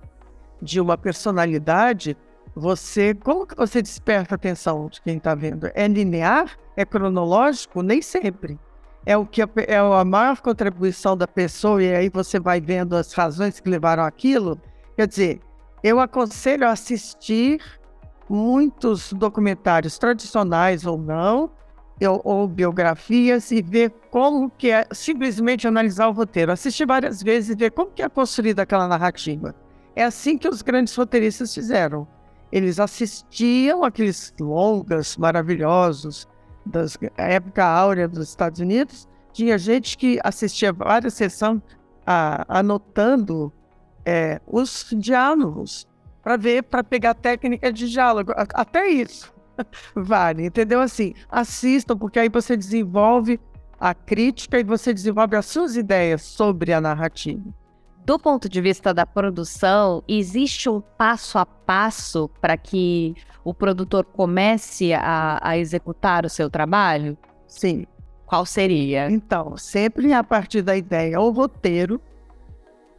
de 0.63 0.81
uma 0.81 0.97
personalidade 0.97 2.17
você, 2.59 3.15
como 3.15 3.47
que 3.47 3.55
você 3.55 3.81
desperta 3.81 4.35
a 4.35 4.37
atenção 4.37 4.89
de 4.89 5.01
quem 5.01 5.17
está 5.17 5.35
vendo? 5.35 5.71
É 5.75 5.87
linear? 5.87 6.59
É 6.77 6.85
cronológico? 6.85 7.83
Nem 7.83 8.03
sempre. 8.03 8.59
É 9.09 9.17
o 9.17 9.25
que 9.25 9.41
é 9.41 9.79
a 9.79 10.05
maior 10.05 10.39
contribuição 10.43 11.17
da 11.17 11.27
pessoa 11.27 11.83
e 11.83 11.95
aí 11.95 12.11
você 12.11 12.39
vai 12.39 12.61
vendo 12.61 12.95
as 12.95 13.15
razões 13.15 13.59
que 13.59 13.71
levaram 13.71 14.05
aquilo. 14.05 14.61
Quer 14.95 15.09
dizer, 15.09 15.41
eu 15.83 15.99
aconselho 15.99 16.69
a 16.69 16.73
assistir 16.73 17.59
muitos 18.29 19.11
documentários 19.15 19.97
tradicionais 19.97 20.85
ou 20.85 20.99
não, 20.99 21.51
ou, 22.03 22.21
ou 22.23 22.47
biografias 22.47 23.51
e 23.51 23.63
ver 23.63 23.95
como 24.11 24.51
que 24.51 24.71
é, 24.71 24.87
simplesmente 24.93 25.67
analisar 25.67 26.09
o 26.09 26.13
roteiro, 26.13 26.53
assistir 26.53 26.87
várias 26.87 27.23
vezes 27.23 27.49
e 27.49 27.57
ver 27.57 27.71
como 27.71 27.91
que 27.91 28.03
é 28.03 28.11
construída 28.11 28.61
aquela 28.61 28.87
narrativa. 28.87 29.55
É 29.97 30.05
assim 30.05 30.37
que 30.37 30.47
os 30.47 30.61
grandes 30.61 30.95
roteiristas 30.95 31.55
fizeram 31.55 32.07
eles 32.51 32.81
assistiam 32.81 33.85
aqueles 33.85 34.35
longas 34.41 35.17
maravilhosos 35.17 36.27
da 36.69 36.85
época 37.17 37.65
áurea 37.65 38.09
dos 38.09 38.29
Estados 38.29 38.61
Unidos. 38.61 39.09
Tinha 39.33 39.59
gente 39.59 39.97
que 39.97 40.19
assistia 40.23 40.73
várias 40.73 41.15
sessões 41.15 41.61
a, 42.07 42.45
anotando 42.59 43.53
é, 44.05 44.41
os 44.47 44.89
diálogos 44.97 45.87
para 46.23 46.37
ver, 46.37 46.63
para 46.65 46.83
pegar 46.83 47.15
técnica 47.15 47.73
de 47.73 47.89
diálogo. 47.91 48.33
Até 48.37 48.89
isso 48.89 49.33
vale, 49.95 50.47
entendeu? 50.47 50.81
Assim, 50.81 51.15
assistam, 51.31 51.97
porque 51.97 52.19
aí 52.19 52.29
você 52.29 52.57
desenvolve 52.57 53.41
a 53.79 53.95
crítica 53.95 54.59
e 54.59 54.65
você 54.65 54.93
desenvolve 54.93 55.37
as 55.37 55.47
suas 55.47 55.77
ideias 55.77 56.23
sobre 56.23 56.73
a 56.73 56.81
narrativa 56.81 57.43
do 58.09 58.19
ponto 58.19 58.49
de 58.49 58.59
vista 58.63 58.95
da 58.95 59.05
produção, 59.05 60.03
existe 60.09 60.67
um 60.67 60.81
passo 60.81 61.37
a 61.37 61.45
passo 61.45 62.31
para 62.41 62.57
que 62.57 63.15
o 63.45 63.53
produtor 63.53 64.03
comece 64.03 64.95
a, 64.95 65.39
a, 65.43 65.59
executar 65.59 66.25
o 66.25 66.31
seu 66.31 66.49
trabalho? 66.49 67.19
Sim. 67.47 67.87
Qual 68.25 68.47
seria? 68.47 69.11
Então, 69.11 69.59
sempre 69.59 70.15
a 70.15 70.25
partir 70.25 70.63
da 70.63 70.75
ideia, 70.75 71.21
o 71.21 71.29
roteiro 71.29 72.01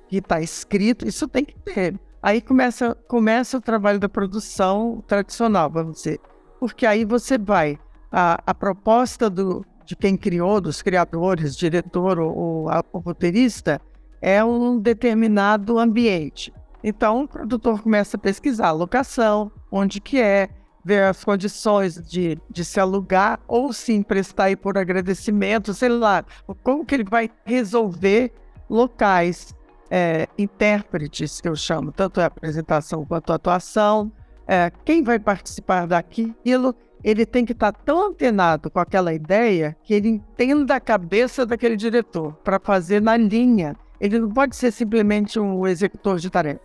que 0.07 0.17
está 0.17 0.41
escrito, 0.41 1.07
isso 1.07 1.27
tem 1.27 1.43
que 1.43 1.57
ter. 1.57 1.99
Aí 2.21 2.39
começa, 2.39 2.93
começa 3.07 3.57
o 3.57 3.61
trabalho 3.61 3.97
da 3.97 4.07
produção 4.07 5.03
tradicional, 5.07 5.71
vamos 5.71 5.95
dizer. 5.95 6.19
Porque 6.59 6.85
aí 6.85 7.03
você 7.03 7.35
vai, 7.35 7.79
a, 8.11 8.39
a 8.45 8.53
proposta 8.53 9.27
do, 9.27 9.65
de 9.83 9.95
quem 9.95 10.15
criou, 10.15 10.61
dos 10.61 10.83
criadores, 10.83 11.57
diretor 11.57 12.19
ou, 12.19 12.37
ou 12.37 12.69
a, 12.69 12.83
o 12.93 12.99
roteirista, 12.99 13.81
é 14.21 14.43
um 14.43 14.79
determinado 14.79 15.79
ambiente. 15.79 16.53
Então, 16.83 17.23
o 17.23 17.27
produtor 17.27 17.81
começa 17.81 18.17
a 18.17 18.19
pesquisar 18.19 18.69
a 18.69 18.71
locação, 18.71 19.51
onde 19.71 19.99
que 19.99 20.19
é, 20.19 20.49
ver 20.83 21.03
as 21.03 21.23
condições 21.23 21.95
de, 22.09 22.37
de 22.49 22.63
se 22.63 22.79
alugar 22.79 23.39
ou 23.47 23.73
se 23.73 23.93
emprestar 23.93 24.55
por 24.57 24.77
agradecimento, 24.77 25.73
sei 25.73 25.89
lá, 25.89 26.23
como 26.63 26.85
que 26.85 26.95
ele 26.95 27.03
vai 27.03 27.29
resolver 27.43 28.31
locais, 28.69 29.53
é, 29.91 30.27
intérpretes, 30.37 31.41
que 31.41 31.49
eu 31.49 31.55
chamo, 31.55 31.91
tanto 31.91 32.21
a 32.21 32.25
apresentação 32.25 33.05
quanto 33.05 33.31
a 33.31 33.35
atuação, 33.35 34.11
é, 34.47 34.71
quem 34.85 35.03
vai 35.03 35.19
participar 35.19 35.85
daquilo, 35.85 36.75
ele 37.03 37.25
tem 37.25 37.45
que 37.45 37.51
estar 37.51 37.71
tão 37.71 38.07
antenado 38.07 38.69
com 38.69 38.79
aquela 38.79 39.13
ideia 39.13 39.75
que 39.83 39.93
ele 39.93 40.09
entenda 40.09 40.75
a 40.75 40.79
cabeça 40.79 41.45
daquele 41.45 41.75
diretor 41.75 42.33
para 42.43 42.59
fazer 42.59 43.01
na 43.01 43.15
linha 43.15 43.75
ele 43.99 44.19
não 44.19 44.29
pode 44.29 44.55
ser 44.55 44.71
simplesmente 44.71 45.39
um 45.39 45.67
executor 45.67 46.17
de 46.17 46.29
tarefa. 46.29 46.61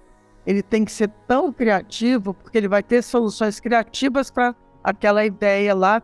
Ele 0.47 0.63
tem 0.63 0.85
que 0.85 0.93
ser 0.93 1.09
tão 1.27 1.53
criativo, 1.53 2.35
porque 2.35 2.59
ele 2.59 2.69
vai 2.69 2.83
ter 2.83 3.03
soluções 3.03 3.59
criativas 3.59 4.31
para 4.31 4.55
aquela 4.83 5.25
ideia 5.25 5.75
lá, 5.75 6.03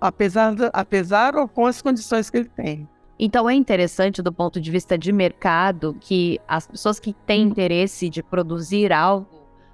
apesar, 0.00 0.54
apesar 0.72 1.36
ou 1.36 1.46
com 1.46 1.66
as 1.66 1.80
condições 1.80 2.28
que 2.28 2.38
ele 2.38 2.48
tem. 2.48 2.88
Então 3.18 3.48
é 3.48 3.54
interessante 3.54 4.22
do 4.22 4.32
ponto 4.32 4.60
de 4.60 4.70
vista 4.70 4.96
de 4.96 5.12
mercado 5.12 5.96
que 6.00 6.40
as 6.46 6.66
pessoas 6.66 7.00
que 7.00 7.12
têm 7.12 7.44
uhum. 7.44 7.50
interesse 7.50 8.08
de 8.08 8.22
produzir 8.22 8.92
algo 8.92 9.26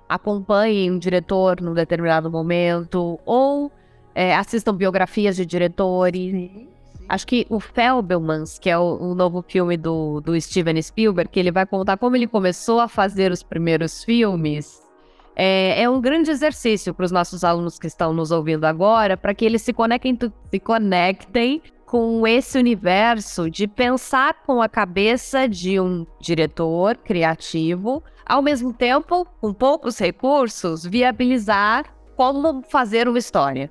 acompanhem 0.08 0.90
um 0.90 0.98
diretor 0.98 1.60
num 1.60 1.74
determinado 1.74 2.30
momento 2.30 3.18
ou 3.24 3.70
é, 4.14 4.34
assistam 4.34 4.74
biografias 4.74 5.36
de 5.36 5.44
diretores. 5.44 6.30
Sim. 6.30 6.73
Acho 7.08 7.26
que 7.26 7.46
o 7.50 7.60
Felbelmans, 7.60 8.58
que 8.58 8.70
é 8.70 8.78
o, 8.78 8.96
o, 8.96 9.14
novo 9.14 9.44
filme 9.46 9.76
do, 9.76 10.20
do 10.20 10.40
Steven 10.40 10.80
Spielberg, 10.80 11.30
que 11.30 11.38
ele 11.38 11.50
vai 11.50 11.66
contar 11.66 11.98
como 11.98 12.16
ele 12.16 12.26
começou 12.26 12.80
a 12.80 12.88
fazer 12.88 13.30
os 13.30 13.42
primeiros 13.42 14.02
filmes, 14.02 14.82
é, 15.36 15.82
é 15.82 15.90
um 15.90 16.00
grande 16.00 16.30
exercício 16.30 16.94
para 16.94 17.04
os 17.04 17.12
nossos 17.12 17.44
alunos 17.44 17.78
que 17.78 17.86
estão 17.86 18.12
nos 18.12 18.30
ouvindo 18.30 18.64
agora, 18.64 19.16
para 19.16 19.34
que 19.34 19.44
eles 19.44 19.62
se 19.62 19.72
conectem, 19.72 20.18
se 20.50 20.60
conectem 20.60 21.60
com 21.84 22.26
esse 22.26 22.58
universo 22.58 23.50
de 23.50 23.68
pensar 23.68 24.42
com 24.46 24.62
a 24.62 24.68
cabeça 24.68 25.48
de 25.48 25.78
um 25.78 26.06
diretor 26.20 26.96
criativo, 26.96 28.02
ao 28.24 28.40
mesmo 28.40 28.72
tempo, 28.72 29.26
com 29.40 29.52
poucos 29.52 29.98
recursos, 29.98 30.84
viabilizar 30.84 31.84
como 32.16 32.62
fazer 32.62 33.08
uma 33.08 33.18
história. 33.18 33.70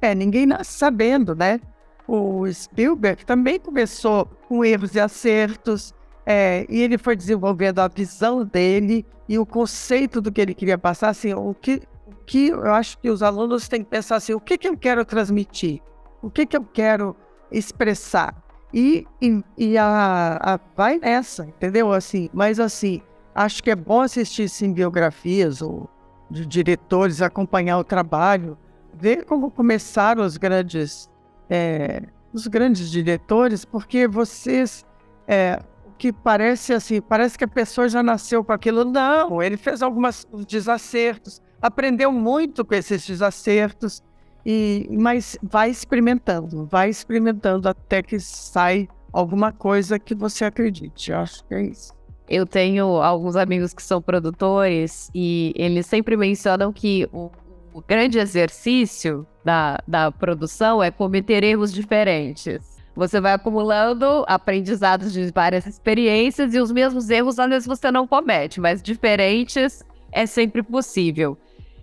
É, 0.00 0.14
ninguém 0.14 0.46
nasce 0.46 0.72
sabendo, 0.72 1.34
né? 1.34 1.60
O 2.06 2.50
Spielberg 2.52 3.24
também 3.24 3.58
começou 3.58 4.26
com 4.48 4.64
erros 4.64 4.94
e 4.94 5.00
acertos, 5.00 5.94
é, 6.26 6.66
e 6.68 6.80
ele 6.80 6.96
foi 6.96 7.16
desenvolvendo 7.16 7.80
a 7.80 7.88
visão 7.88 8.44
dele 8.44 9.04
e 9.28 9.38
o 9.38 9.44
conceito 9.44 10.20
do 10.20 10.32
que 10.32 10.40
ele 10.40 10.54
queria 10.54 10.78
passar. 10.78 11.10
Assim, 11.10 11.34
o 11.34 11.54
que, 11.54 11.82
o 12.06 12.14
que 12.26 12.48
eu 12.48 12.72
acho 12.72 12.98
que 12.98 13.10
os 13.10 13.22
alunos 13.22 13.68
têm 13.68 13.82
que 13.82 13.90
pensar 13.90 14.16
assim: 14.16 14.34
o 14.34 14.40
que, 14.40 14.56
que 14.56 14.68
eu 14.68 14.76
quero 14.76 15.04
transmitir? 15.04 15.82
O 16.22 16.30
que, 16.30 16.46
que 16.46 16.56
eu 16.56 16.64
quero 16.64 17.14
expressar? 17.50 18.34
E, 18.72 19.06
e, 19.20 19.44
e 19.56 19.78
a, 19.78 20.38
a, 20.40 20.60
vai 20.76 20.98
nessa, 20.98 21.46
entendeu? 21.46 21.92
Assim, 21.92 22.28
mas 22.32 22.58
assim, 22.58 23.00
acho 23.34 23.62
que 23.62 23.70
é 23.70 23.76
bom 23.76 24.00
assistir 24.00 24.48
sim, 24.48 24.72
biografias 24.72 25.62
ou 25.62 25.88
de 26.30 26.44
diretores, 26.44 27.22
acompanhar 27.22 27.78
o 27.78 27.84
trabalho, 27.84 28.58
ver 28.92 29.24
como 29.26 29.50
começaram 29.50 30.24
os 30.24 30.36
grandes 30.36 31.08
é, 31.48 32.02
os 32.32 32.46
grandes 32.46 32.90
diretores, 32.90 33.64
porque 33.64 34.08
vocês, 34.08 34.84
é, 35.26 35.62
que 35.96 36.12
parece 36.12 36.72
assim, 36.72 37.00
parece 37.00 37.38
que 37.38 37.44
a 37.44 37.48
pessoa 37.48 37.88
já 37.88 38.02
nasceu 38.02 38.42
com 38.42 38.52
aquilo. 38.52 38.84
Não, 38.84 39.42
ele 39.42 39.56
fez 39.56 39.82
alguns 39.82 40.26
desacertos, 40.46 41.40
aprendeu 41.62 42.10
muito 42.10 42.64
com 42.64 42.74
esses 42.74 43.06
desacertos, 43.06 44.02
e 44.44 44.86
mas 44.90 45.38
vai 45.42 45.70
experimentando, 45.70 46.66
vai 46.66 46.90
experimentando 46.90 47.68
até 47.68 48.02
que 48.02 48.18
sai 48.20 48.88
alguma 49.12 49.52
coisa 49.52 49.98
que 49.98 50.14
você 50.14 50.44
acredite. 50.44 51.12
Eu 51.12 51.18
acho 51.18 51.44
que 51.46 51.54
é 51.54 51.62
isso. 51.62 51.94
Eu 52.28 52.46
tenho 52.46 53.02
alguns 53.02 53.36
amigos 53.36 53.72
que 53.72 53.82
são 53.82 54.00
produtores 54.00 55.10
e 55.14 55.52
eles 55.56 55.86
sempre 55.86 56.16
mencionam 56.16 56.72
que 56.72 57.08
o, 57.12 57.30
o 57.74 57.82
grande 57.82 58.20
exercício 58.20 59.26
da, 59.44 59.80
da 59.86 60.12
produção 60.12 60.80
é 60.80 60.92
cometer 60.92 61.42
erros 61.42 61.72
diferentes. 61.72 62.80
Você 62.94 63.20
vai 63.20 63.32
acumulando 63.32 64.24
aprendizados 64.28 65.12
de 65.12 65.28
várias 65.32 65.66
experiências 65.66 66.54
e 66.54 66.60
os 66.60 66.70
mesmos 66.70 67.10
erros 67.10 67.36
às 67.40 67.48
vezes 67.48 67.66
você 67.66 67.90
não 67.90 68.06
comete, 68.06 68.60
mas 68.60 68.80
diferentes 68.80 69.84
é 70.12 70.24
sempre 70.24 70.62
possível. 70.62 71.36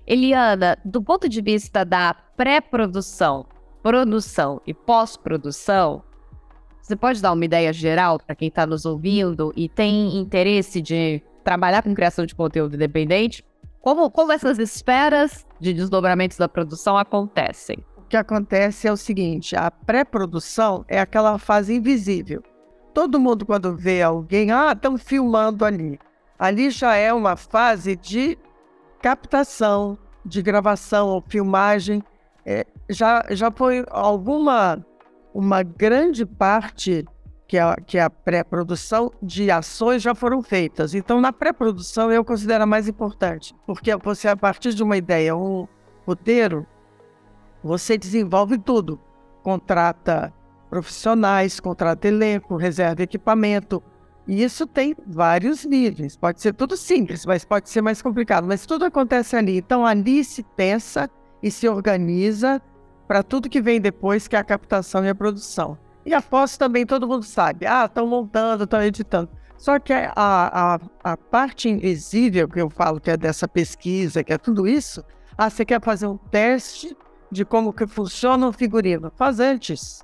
Eliana, 0.07 0.77
do 0.85 1.03
ponto 1.03 1.27
de 1.27 1.41
vista 1.41 1.83
da 1.83 2.13
pré-produção, 2.13 3.45
produção 3.83 4.61
e 4.65 4.73
pós-produção, 4.73 6.01
você 6.81 6.95
pode 6.95 7.21
dar 7.21 7.33
uma 7.33 7.43
ideia 7.43 7.73
geral 7.73 8.17
para 8.17 8.33
quem 8.33 8.47
está 8.47 8.65
nos 8.65 8.85
ouvindo 8.85 9.51
e 9.57 9.67
tem 9.67 10.17
interesse 10.17 10.81
de 10.81 11.21
trabalhar 11.43 11.83
com 11.83 11.93
criação 11.93 12.25
de 12.25 12.33
conteúdo 12.33 12.75
independente? 12.75 13.43
Como, 13.81 14.09
como 14.11 14.31
essas 14.31 14.59
esferas 14.59 15.45
de 15.59 15.73
desdobramentos 15.73 16.37
da 16.37 16.47
produção 16.47 16.97
acontecem? 16.97 17.83
que 18.11 18.17
acontece 18.17 18.89
é 18.89 18.91
o 18.91 18.97
seguinte: 18.97 19.55
a 19.55 19.71
pré-produção 19.71 20.83
é 20.87 20.99
aquela 20.99 21.39
fase 21.39 21.73
invisível. 21.73 22.43
Todo 22.93 23.19
mundo, 23.19 23.45
quando 23.45 23.75
vê 23.75 24.01
alguém, 24.01 24.51
ah, 24.51 24.73
estão 24.73 24.97
filmando 24.97 25.63
ali. 25.63 25.97
Ali 26.37 26.69
já 26.69 26.93
é 26.95 27.13
uma 27.13 27.37
fase 27.37 27.95
de 27.95 28.37
captação, 29.01 29.97
de 30.25 30.41
gravação 30.41 31.07
ou 31.07 31.23
filmagem. 31.25 32.03
É, 32.45 32.65
já, 32.89 33.25
já 33.29 33.49
foi 33.49 33.85
alguma, 33.89 34.85
uma 35.33 35.63
grande 35.63 36.25
parte 36.25 37.05
que 37.51 37.57
é, 37.57 37.75
que 37.85 37.99
a 37.99 38.09
pré-produção 38.09 39.11
de 39.21 39.51
ações 39.51 40.01
já 40.01 40.15
foram 40.15 40.41
feitas. 40.41 40.93
Então, 40.93 41.19
na 41.19 41.33
pré-produção, 41.33 42.09
eu 42.09 42.23
considero 42.23 42.63
a 42.63 42.65
mais 42.65 42.87
importante, 42.87 43.53
porque 43.67 43.93
você, 43.97 44.29
a 44.29 44.37
partir 44.37 44.73
de 44.73 44.81
uma 44.81 44.95
ideia, 44.95 45.35
um 45.35 45.67
roteiro, 46.07 46.65
você 47.61 47.97
desenvolve 47.97 48.57
tudo. 48.57 48.97
Contrata 49.43 50.33
profissionais, 50.69 51.59
contrata 51.59 52.07
elenco, 52.07 52.55
reserva 52.55 53.03
equipamento. 53.03 53.83
E 54.25 54.41
isso 54.41 54.65
tem 54.65 54.95
vários 55.05 55.65
níveis. 55.65 56.15
Pode 56.15 56.39
ser 56.39 56.53
tudo 56.53 56.77
simples, 56.77 57.25
mas 57.25 57.43
pode 57.43 57.69
ser 57.69 57.81
mais 57.81 58.01
complicado. 58.01 58.47
Mas 58.47 58.65
tudo 58.65 58.85
acontece 58.85 59.35
ali. 59.35 59.57
Então 59.57 59.85
ali 59.85 60.23
se 60.23 60.41
pensa 60.55 61.09
e 61.43 61.51
se 61.51 61.67
organiza 61.67 62.61
para 63.09 63.21
tudo 63.21 63.49
que 63.49 63.61
vem 63.61 63.81
depois, 63.81 64.25
que 64.25 64.37
é 64.37 64.39
a 64.39 64.43
captação 64.43 65.03
e 65.03 65.09
a 65.09 65.15
produção. 65.15 65.77
E 66.05 66.13
após 66.13 66.57
também 66.57 66.85
todo 66.85 67.07
mundo 67.07 67.23
sabe, 67.23 67.65
ah, 67.65 67.85
estão 67.85 68.07
montando, 68.07 68.63
estão 68.63 68.81
editando. 68.81 69.29
Só 69.57 69.77
que 69.77 69.93
a, 69.93 70.11
a, 70.15 70.79
a 71.03 71.17
parte 71.17 71.69
invisível 71.69 72.47
que 72.47 72.59
eu 72.59 72.69
falo, 72.69 72.99
que 72.99 73.11
é 73.11 73.17
dessa 73.17 73.47
pesquisa, 73.47 74.23
que 74.23 74.33
é 74.33 74.37
tudo 74.37 74.67
isso, 74.67 75.03
ah, 75.37 75.49
você 75.49 75.63
quer 75.63 75.79
fazer 75.81 76.07
um 76.07 76.17
teste 76.17 76.97
de 77.31 77.45
como 77.45 77.71
que 77.71 77.85
funciona 77.85 78.47
o 78.47 78.51
figurino. 78.51 79.11
Faz 79.15 79.39
antes. 79.39 80.03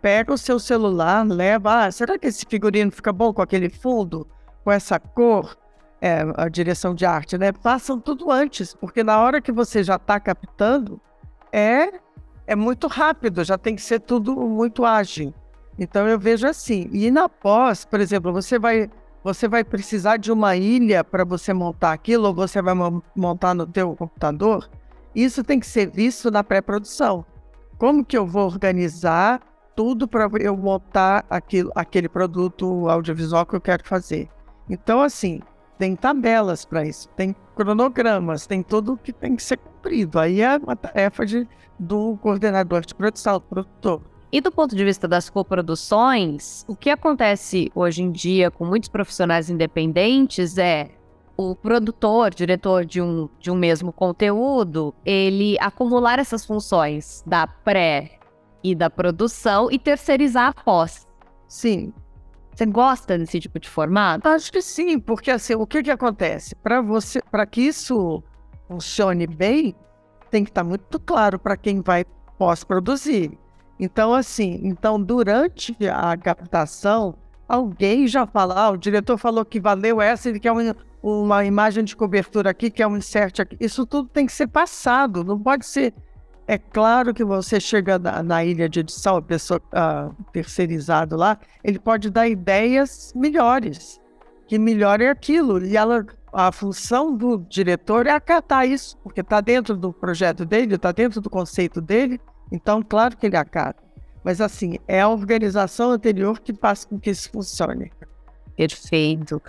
Pega 0.00 0.32
o 0.32 0.38
seu 0.38 0.58
celular, 0.58 1.26
leva. 1.26 1.84
Ah, 1.84 1.90
será 1.92 2.18
que 2.18 2.28
esse 2.28 2.46
figurino 2.48 2.90
fica 2.90 3.12
bom 3.12 3.32
com 3.32 3.42
aquele 3.42 3.68
fundo, 3.68 4.26
com 4.64 4.70
essa 4.70 4.98
cor? 4.98 5.56
É, 6.00 6.24
a 6.36 6.48
direção 6.48 6.96
de 6.96 7.06
arte, 7.06 7.38
né? 7.38 7.52
Façam 7.52 8.00
tudo 8.00 8.28
antes, 8.28 8.74
porque 8.74 9.04
na 9.04 9.20
hora 9.20 9.40
que 9.40 9.52
você 9.52 9.84
já 9.84 9.94
está 9.94 10.18
captando, 10.18 11.00
é, 11.52 11.92
é 12.46 12.56
muito 12.56 12.86
rápido, 12.86 13.44
já 13.44 13.56
tem 13.56 13.74
que 13.74 13.82
ser 13.82 14.00
tudo 14.00 14.34
muito 14.36 14.84
ágil. 14.84 15.32
Então 15.78 16.06
eu 16.08 16.18
vejo 16.18 16.46
assim. 16.46 16.88
E 16.92 17.10
na 17.10 17.28
pós, 17.28 17.84
por 17.84 18.00
exemplo, 18.00 18.32
você 18.32 18.58
vai 18.58 18.90
você 19.24 19.46
vai 19.46 19.62
precisar 19.62 20.16
de 20.16 20.32
uma 20.32 20.56
ilha 20.56 21.04
para 21.04 21.24
você 21.24 21.52
montar 21.52 21.92
aquilo, 21.92 22.26
ou 22.26 22.34
você 22.34 22.60
vai 22.60 22.74
montar 23.14 23.54
no 23.54 23.66
teu 23.66 23.94
computador. 23.94 24.68
Isso 25.14 25.44
tem 25.44 25.60
que 25.60 25.66
ser 25.66 25.88
visto 25.88 26.30
na 26.30 26.42
pré-produção. 26.42 27.24
Como 27.78 28.04
que 28.04 28.18
eu 28.18 28.26
vou 28.26 28.46
organizar 28.46 29.40
tudo 29.76 30.08
para 30.08 30.28
eu 30.40 30.56
montar 30.56 31.24
aquilo, 31.30 31.70
aquele 31.74 32.08
produto 32.08 32.88
audiovisual 32.88 33.46
que 33.46 33.54
eu 33.54 33.60
quero 33.60 33.86
fazer? 33.86 34.28
Então, 34.68 35.00
assim, 35.00 35.40
tem 35.82 35.96
tabelas 35.96 36.64
para 36.64 36.86
isso, 36.86 37.08
tem 37.16 37.34
cronogramas, 37.56 38.46
tem 38.46 38.62
tudo 38.62 38.96
que 38.96 39.12
tem 39.12 39.34
que 39.34 39.42
ser 39.42 39.56
cumprido. 39.56 40.16
Aí 40.16 40.40
é 40.40 40.56
uma 40.56 40.76
tarefa 40.76 41.26
de, 41.26 41.44
do 41.76 42.16
coordenador 42.22 42.82
de 42.82 42.94
produção, 42.94 43.40
do 43.40 43.40
produtor. 43.40 44.00
E 44.30 44.40
do 44.40 44.52
ponto 44.52 44.76
de 44.76 44.84
vista 44.84 45.08
das 45.08 45.28
coproduções, 45.28 46.64
o 46.68 46.76
que 46.76 46.88
acontece 46.88 47.68
hoje 47.74 48.00
em 48.00 48.12
dia 48.12 48.48
com 48.48 48.64
muitos 48.64 48.88
profissionais 48.88 49.50
independentes 49.50 50.56
é 50.56 50.90
o 51.36 51.56
produtor, 51.56 52.32
diretor 52.32 52.84
de 52.84 53.02
um, 53.02 53.28
de 53.40 53.50
um 53.50 53.56
mesmo 53.56 53.92
conteúdo, 53.92 54.94
ele 55.04 55.56
acumular 55.58 56.20
essas 56.20 56.46
funções 56.46 57.24
da 57.26 57.44
pré 57.44 58.20
e 58.62 58.72
da 58.72 58.88
produção 58.88 59.68
e 59.68 59.80
terceirizar 59.80 60.54
a 60.56 60.62
pós. 60.62 61.08
Sim. 61.48 61.92
Você 62.54 62.66
gosta 62.66 63.18
desse 63.18 63.40
tipo 63.40 63.58
de 63.58 63.68
formato? 63.68 64.28
Acho 64.28 64.52
que 64.52 64.60
sim, 64.60 64.98
porque 64.98 65.30
assim, 65.30 65.54
o 65.54 65.66
que 65.66 65.82
que 65.82 65.90
acontece? 65.90 66.54
Para 66.56 66.82
você, 66.82 67.20
para 67.30 67.46
que 67.46 67.62
isso 67.62 68.22
funcione 68.68 69.26
bem, 69.26 69.74
tem 70.30 70.44
que 70.44 70.50
estar 70.50 70.62
tá 70.62 70.68
muito 70.68 71.00
claro 71.00 71.38
para 71.38 71.56
quem 71.56 71.80
vai 71.80 72.04
pós-produzir. 72.38 73.38
Então, 73.78 74.12
assim, 74.14 74.60
então 74.62 75.02
durante 75.02 75.76
a 75.88 76.16
captação, 76.16 77.16
alguém 77.48 78.06
já 78.06 78.26
fala, 78.26 78.54
ah, 78.54 78.70
o 78.70 78.76
diretor 78.76 79.18
falou 79.18 79.44
que 79.44 79.58
valeu 79.58 80.00
essa, 80.00 80.28
ele 80.28 80.38
quer 80.38 80.52
uma, 80.52 80.76
uma 81.02 81.44
imagem 81.44 81.82
de 81.84 81.96
cobertura 81.96 82.50
aqui, 82.50 82.70
que 82.70 82.82
é 82.82 82.86
um 82.86 82.96
insert 82.96 83.40
aqui. 83.40 83.56
Isso 83.58 83.86
tudo 83.86 84.08
tem 84.08 84.26
que 84.26 84.32
ser 84.32 84.46
passado, 84.46 85.24
não 85.24 85.38
pode 85.38 85.66
ser. 85.66 85.94
É 86.52 86.58
claro 86.58 87.14
que 87.14 87.24
você 87.24 87.58
chega 87.58 87.98
na, 87.98 88.22
na 88.22 88.44
ilha 88.44 88.68
de 88.68 88.80
edição, 88.80 89.16
a 89.16 89.22
pessoa 89.22 89.58
uh, 89.72 90.14
terceirizado 90.34 91.16
lá, 91.16 91.38
ele 91.64 91.78
pode 91.78 92.10
dar 92.10 92.28
ideias 92.28 93.10
melhores, 93.16 93.98
que 94.46 94.58
melhore 94.58 95.08
aquilo. 95.08 95.64
E 95.64 95.78
ela, 95.78 96.04
a 96.30 96.52
função 96.52 97.16
do 97.16 97.38
diretor 97.38 98.06
é 98.06 98.10
acatar 98.10 98.68
isso, 98.68 98.98
porque 98.98 99.22
está 99.22 99.40
dentro 99.40 99.78
do 99.78 99.94
projeto 99.94 100.44
dele, 100.44 100.74
está 100.74 100.92
dentro 100.92 101.22
do 101.22 101.30
conceito 101.30 101.80
dele, 101.80 102.20
então, 102.50 102.82
claro 102.82 103.16
que 103.16 103.24
ele 103.24 103.36
acata. 103.38 103.82
Mas, 104.22 104.38
assim, 104.38 104.76
é 104.86 105.00
a 105.00 105.08
organização 105.08 105.90
anterior 105.90 106.38
que 106.38 106.52
faz 106.52 106.84
com 106.84 107.00
que 107.00 107.08
isso 107.08 107.30
funcione. 107.30 107.90
Perfeito 108.54 109.40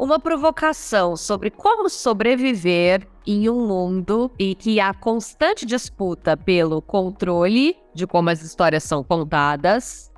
uma 0.00 0.18
provocação 0.18 1.14
sobre 1.14 1.50
como 1.50 1.90
sobreviver 1.90 3.06
em 3.26 3.50
um 3.50 3.66
mundo 3.66 4.30
em 4.38 4.54
que 4.54 4.80
há 4.80 4.94
constante 4.94 5.66
disputa 5.66 6.38
pelo 6.38 6.80
controle 6.80 7.76
de 7.92 8.06
como 8.06 8.30
as 8.30 8.40
histórias 8.40 8.82
são 8.82 9.04
contadas. 9.04 10.10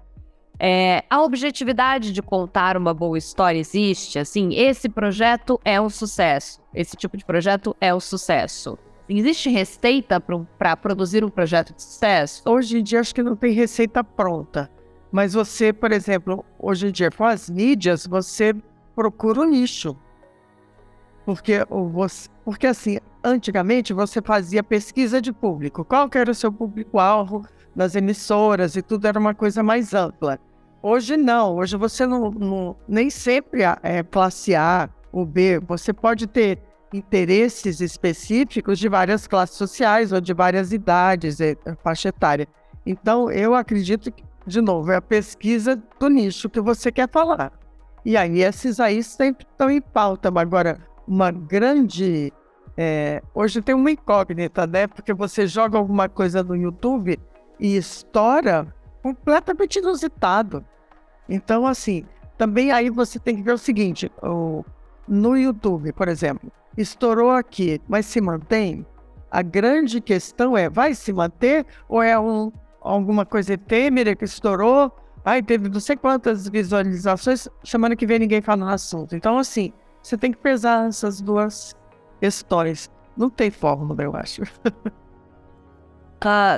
É, 0.57 1.03
a 1.11 1.21
objetividade 1.21 2.13
de 2.13 2.23
contar 2.23 2.77
uma 2.77 2.95
boa 2.95 3.19
história 3.19 3.59
existe, 3.59 4.21
assim, 4.21 4.55
esse 4.55 4.89
projeto 4.89 5.61
é 5.65 5.81
um 5.81 5.91
sucesso. 5.91 6.63
Esse 6.73 6.97
tipo 6.97 7.17
de 7.17 7.25
projeto 7.25 7.77
é 7.81 7.93
um 7.93 7.99
sucesso. 7.99 8.79
Existe 9.09 9.51
receita 9.51 10.23
para 10.57 10.77
produzir 10.77 11.25
um 11.25 11.29
projeto 11.29 11.75
de 11.75 11.83
sucesso? 11.83 12.45
Hoje 12.47 12.79
em 12.79 12.85
dia 12.85 13.01
acho 13.01 13.13
que 13.13 13.23
não 13.23 13.35
tem 13.35 13.53
receita 13.53 14.05
pronta. 14.05 14.71
Mas 15.11 15.35
você, 15.35 15.73
por 15.73 15.91
exemplo, 15.91 16.45
hoje 16.57 16.87
em 16.87 16.93
dia 16.93 17.11
com 17.11 17.25
as 17.25 17.51
mídias, 17.51 18.07
você 18.07 18.55
procura 18.95 19.41
o 19.41 19.45
nicho. 19.45 19.97
Porque, 21.25 21.65
você, 21.69 22.29
porque 22.45 22.67
assim, 22.67 22.99
antigamente 23.23 23.93
você 23.93 24.21
fazia 24.21 24.63
pesquisa 24.63 25.21
de 25.21 25.33
público. 25.33 25.85
Qual 25.85 26.09
que 26.09 26.19
era 26.19 26.31
o 26.31 26.35
seu 26.35 26.53
público-alvo 26.53 27.43
nas 27.75 27.95
emissoras 27.95 28.77
e 28.77 28.83
tudo 28.83 29.07
era 29.07 29.19
uma 29.19 29.35
coisa 29.35 29.63
mais 29.63 29.95
ampla. 29.95 30.39
Hoje 30.83 31.17
não, 31.17 31.57
hoje 31.57 31.77
você 31.77 32.07
não, 32.07 32.31
não 32.31 32.77
nem 32.89 33.09
sempre 33.09 33.63
é 33.83 34.03
classe 34.03 34.55
A 34.55 34.91
ou 35.13 35.25
B. 35.25 35.61
Você 35.61 35.93
pode 35.93 36.27
ter 36.27 36.59
interesses 36.93 37.81
específicos 37.81 38.79
de 38.79 38.89
várias 38.89 39.27
classes 39.27 39.57
sociais 39.57 40.13
ou 40.13 40.21
de 40.21 40.35
várias 40.35 40.73
idades, 40.73 41.41
é, 41.41 41.57
faixa 41.83 42.09
etária. 42.09 42.47
Então, 42.85 43.31
eu 43.31 43.55
acredito 43.55 44.11
que, 44.11 44.25
de 44.47 44.61
novo, 44.61 44.91
é 44.91 44.97
a 44.97 45.03
pesquisa 45.03 45.81
do 45.99 46.09
nicho 46.09 46.51
que 46.51 46.61
você 46.61 46.91
quer 46.91 47.09
falar. 47.09 47.53
E 48.05 48.17
aí 48.17 48.43
esses 48.43 48.81
aí 48.81 49.03
sempre 49.03 49.47
estão 49.51 49.71
em 49.71 49.81
pauta. 49.81 50.29
Agora, 50.35 50.79
uma 51.07 51.31
grande. 51.31 52.33
É, 52.77 53.23
hoje 53.35 53.61
tem 53.61 53.75
uma 53.75 53.91
incógnita, 53.91 54.67
né? 54.67 54.87
Porque 54.87 55.13
você 55.13 55.47
joga 55.47 55.79
alguma 55.79 56.09
coisa 56.09 56.43
no 56.43 56.57
YouTube 56.57 57.19
e 57.61 57.77
estoura 57.77 58.75
completamente 59.03 59.79
inusitado. 59.79 60.65
Então, 61.29 61.67
assim, 61.67 62.05
também 62.39 62.73
aí 62.73 62.91
você 62.91 63.19
tem 63.19 63.37
que 63.37 63.43
ver 63.43 63.53
o 63.53 63.59
seguinte: 63.59 64.11
o, 64.23 64.65
no 65.07 65.37
YouTube, 65.37 65.93
por 65.93 66.09
exemplo, 66.09 66.51
estourou 66.77 67.31
aqui, 67.31 67.81
mas 67.89 68.07
se 68.07 68.21
mantém? 68.21 68.87
A 69.31 69.43
grande 69.43 70.01
questão 70.01 70.57
é: 70.57 70.69
vai 70.69 70.95
se 70.95 71.13
manter 71.13 71.67
ou 71.89 72.03
é 72.03 72.19
um, 72.19 72.51
alguma 72.81 73.25
coisa 73.25 73.55
efêmera 73.55 74.17
que 74.17 74.25
estourou? 74.25 74.93
Ai, 75.25 75.41
teve 75.43 75.69
não 75.69 75.79
sei 75.79 75.97
quantas 75.97 76.49
visualizações, 76.49 77.47
semana 77.63 77.95
que 77.95 78.05
vem 78.07 78.19
ninguém 78.19 78.43
fala 78.43 78.65
no 78.65 78.71
assunto. 78.71 79.15
Então, 79.15 79.39
assim, 79.39 79.73
você 80.03 80.19
tem 80.19 80.33
que 80.33 80.39
pesar 80.39 80.89
essas 80.89 81.21
duas 81.21 81.77
questões. 82.21 82.91
Não 83.17 83.31
tem 83.31 83.49
fórmula, 83.51 84.03
eu 84.03 84.17
acho. 84.17 84.43
Uh, 84.43 84.91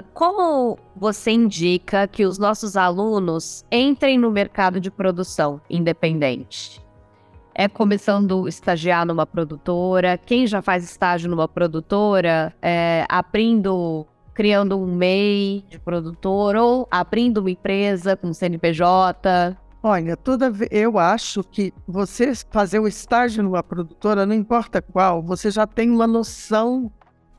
como 0.15 0.79
você 0.97 1.33
indica 1.33 2.09
que 2.09 2.25
os 2.25 2.39
nossos 2.39 2.75
alunos 2.77 3.65
entrem 3.71 4.19
no 4.19 4.31
mercado 4.31 4.81
de 4.81 4.91
produção 4.91 5.61
independente? 5.69 6.83
É 7.55 7.69
começando 7.69 8.47
a 8.47 8.49
estagiar 8.49 9.05
numa 9.07 9.27
produtora? 9.27 10.17
Quem 10.19 10.47
já 10.47 10.63
faz 10.63 10.85
estágio 10.85 11.31
numa 11.31 11.47
produtora, 11.47 12.53
é, 12.61 13.07
abrindo, 13.09 14.07
criando 14.35 14.79
um 14.79 14.87
MEI 14.87 15.65
de 15.69 15.79
produtor 15.79 16.57
ou 16.57 16.89
abrindo 16.91 17.39
uma 17.39 17.51
empresa 17.51 18.17
com 18.17 18.33
CNPJ? 18.33 19.57
Olha, 19.83 20.17
toda 20.17 20.53
eu 20.71 20.99
acho 20.99 21.45
que 21.45 21.73
você 21.87 22.33
fazer 22.51 22.79
o 22.79 22.89
estágio 22.89 23.43
numa 23.43 23.63
produtora, 23.63 24.27
não 24.27 24.35
importa 24.35 24.83
qual, 24.83 25.23
você 25.23 25.51
já 25.51 25.67
tem 25.67 25.91
uma 25.91 26.07
noção 26.07 26.91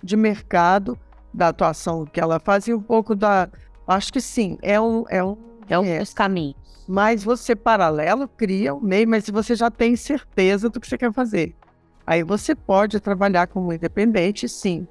de 0.01 0.15
mercado 0.15 0.97
da 1.33 1.49
atuação 1.49 2.05
que 2.05 2.19
ela 2.19 2.39
faz 2.39 2.67
e 2.67 2.73
um 2.73 2.81
pouco 2.81 3.15
da. 3.15 3.49
Acho 3.87 4.13
que 4.13 4.21
sim, 4.21 4.57
é 4.61 4.79
um. 4.79 5.03
É 5.09 5.23
um, 5.23 5.37
é 5.67 5.79
um 5.79 5.83
é. 5.83 5.99
dos 5.99 6.13
caminhos. 6.13 6.55
Mas 6.87 7.23
você, 7.23 7.55
paralelo, 7.55 8.27
cria 8.27 8.73
o 8.73 8.77
um 8.77 8.81
meio, 8.81 9.07
mas 9.07 9.27
você 9.27 9.55
já 9.55 9.71
tem 9.71 9.95
certeza 9.95 10.69
do 10.69 10.79
que 10.79 10.87
você 10.87 10.97
quer 10.97 11.11
fazer. 11.11 11.55
Aí 12.05 12.21
você 12.21 12.53
pode 12.53 12.99
trabalhar 12.99 13.47
como 13.47 13.73
independente, 13.73 14.47
sim. 14.47 14.87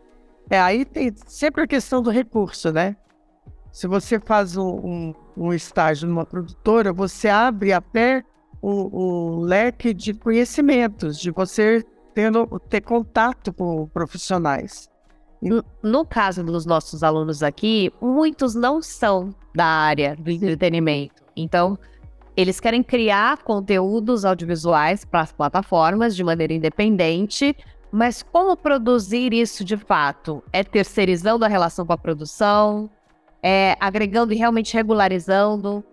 É, 0.50 0.60
aí 0.60 0.84
tem 0.84 1.12
sempre 1.26 1.62
a 1.62 1.66
questão 1.66 2.02
do 2.02 2.10
recurso, 2.10 2.72
né? 2.72 2.96
Se 3.72 3.86
você 3.86 4.20
faz 4.20 4.56
um, 4.56 4.68
um, 4.68 5.14
um 5.36 5.52
estágio 5.52 6.08
numa 6.08 6.24
produtora, 6.24 6.92
você 6.92 7.28
abre 7.28 7.72
até 7.72 8.22
um, 8.62 8.90
um 8.92 9.40
leque 9.40 9.92
de 9.92 10.14
conhecimentos, 10.14 11.18
de 11.18 11.30
você 11.30 11.84
ter, 12.14 12.30
ter 12.68 12.80
contato 12.82 13.52
com 13.52 13.88
profissionais. 13.88 14.88
No 15.82 16.06
caso 16.06 16.42
dos 16.42 16.64
nossos 16.64 17.02
alunos 17.02 17.42
aqui, 17.42 17.92
muitos 18.00 18.54
não 18.54 18.80
são 18.80 19.34
da 19.54 19.66
área 19.66 20.16
do 20.16 20.30
entretenimento. 20.30 21.22
Então, 21.36 21.78
eles 22.36 22.58
querem 22.58 22.82
criar 22.82 23.42
conteúdos 23.42 24.24
audiovisuais 24.24 25.04
para 25.04 25.20
as 25.20 25.32
plataformas 25.32 26.16
de 26.16 26.24
maneira 26.24 26.52
independente, 26.52 27.54
mas 27.94 28.22
como 28.22 28.56
produzir 28.56 29.32
isso 29.32 29.64
de 29.64 29.76
fato? 29.76 30.42
É 30.52 30.64
terceirizando 30.64 31.44
a 31.44 31.48
relação 31.48 31.86
com 31.86 31.92
a 31.92 31.98
produção? 31.98 32.90
É 33.42 33.76
agregando 33.78 34.32
e 34.32 34.36
realmente 34.36 34.74
regularizando? 34.74 35.84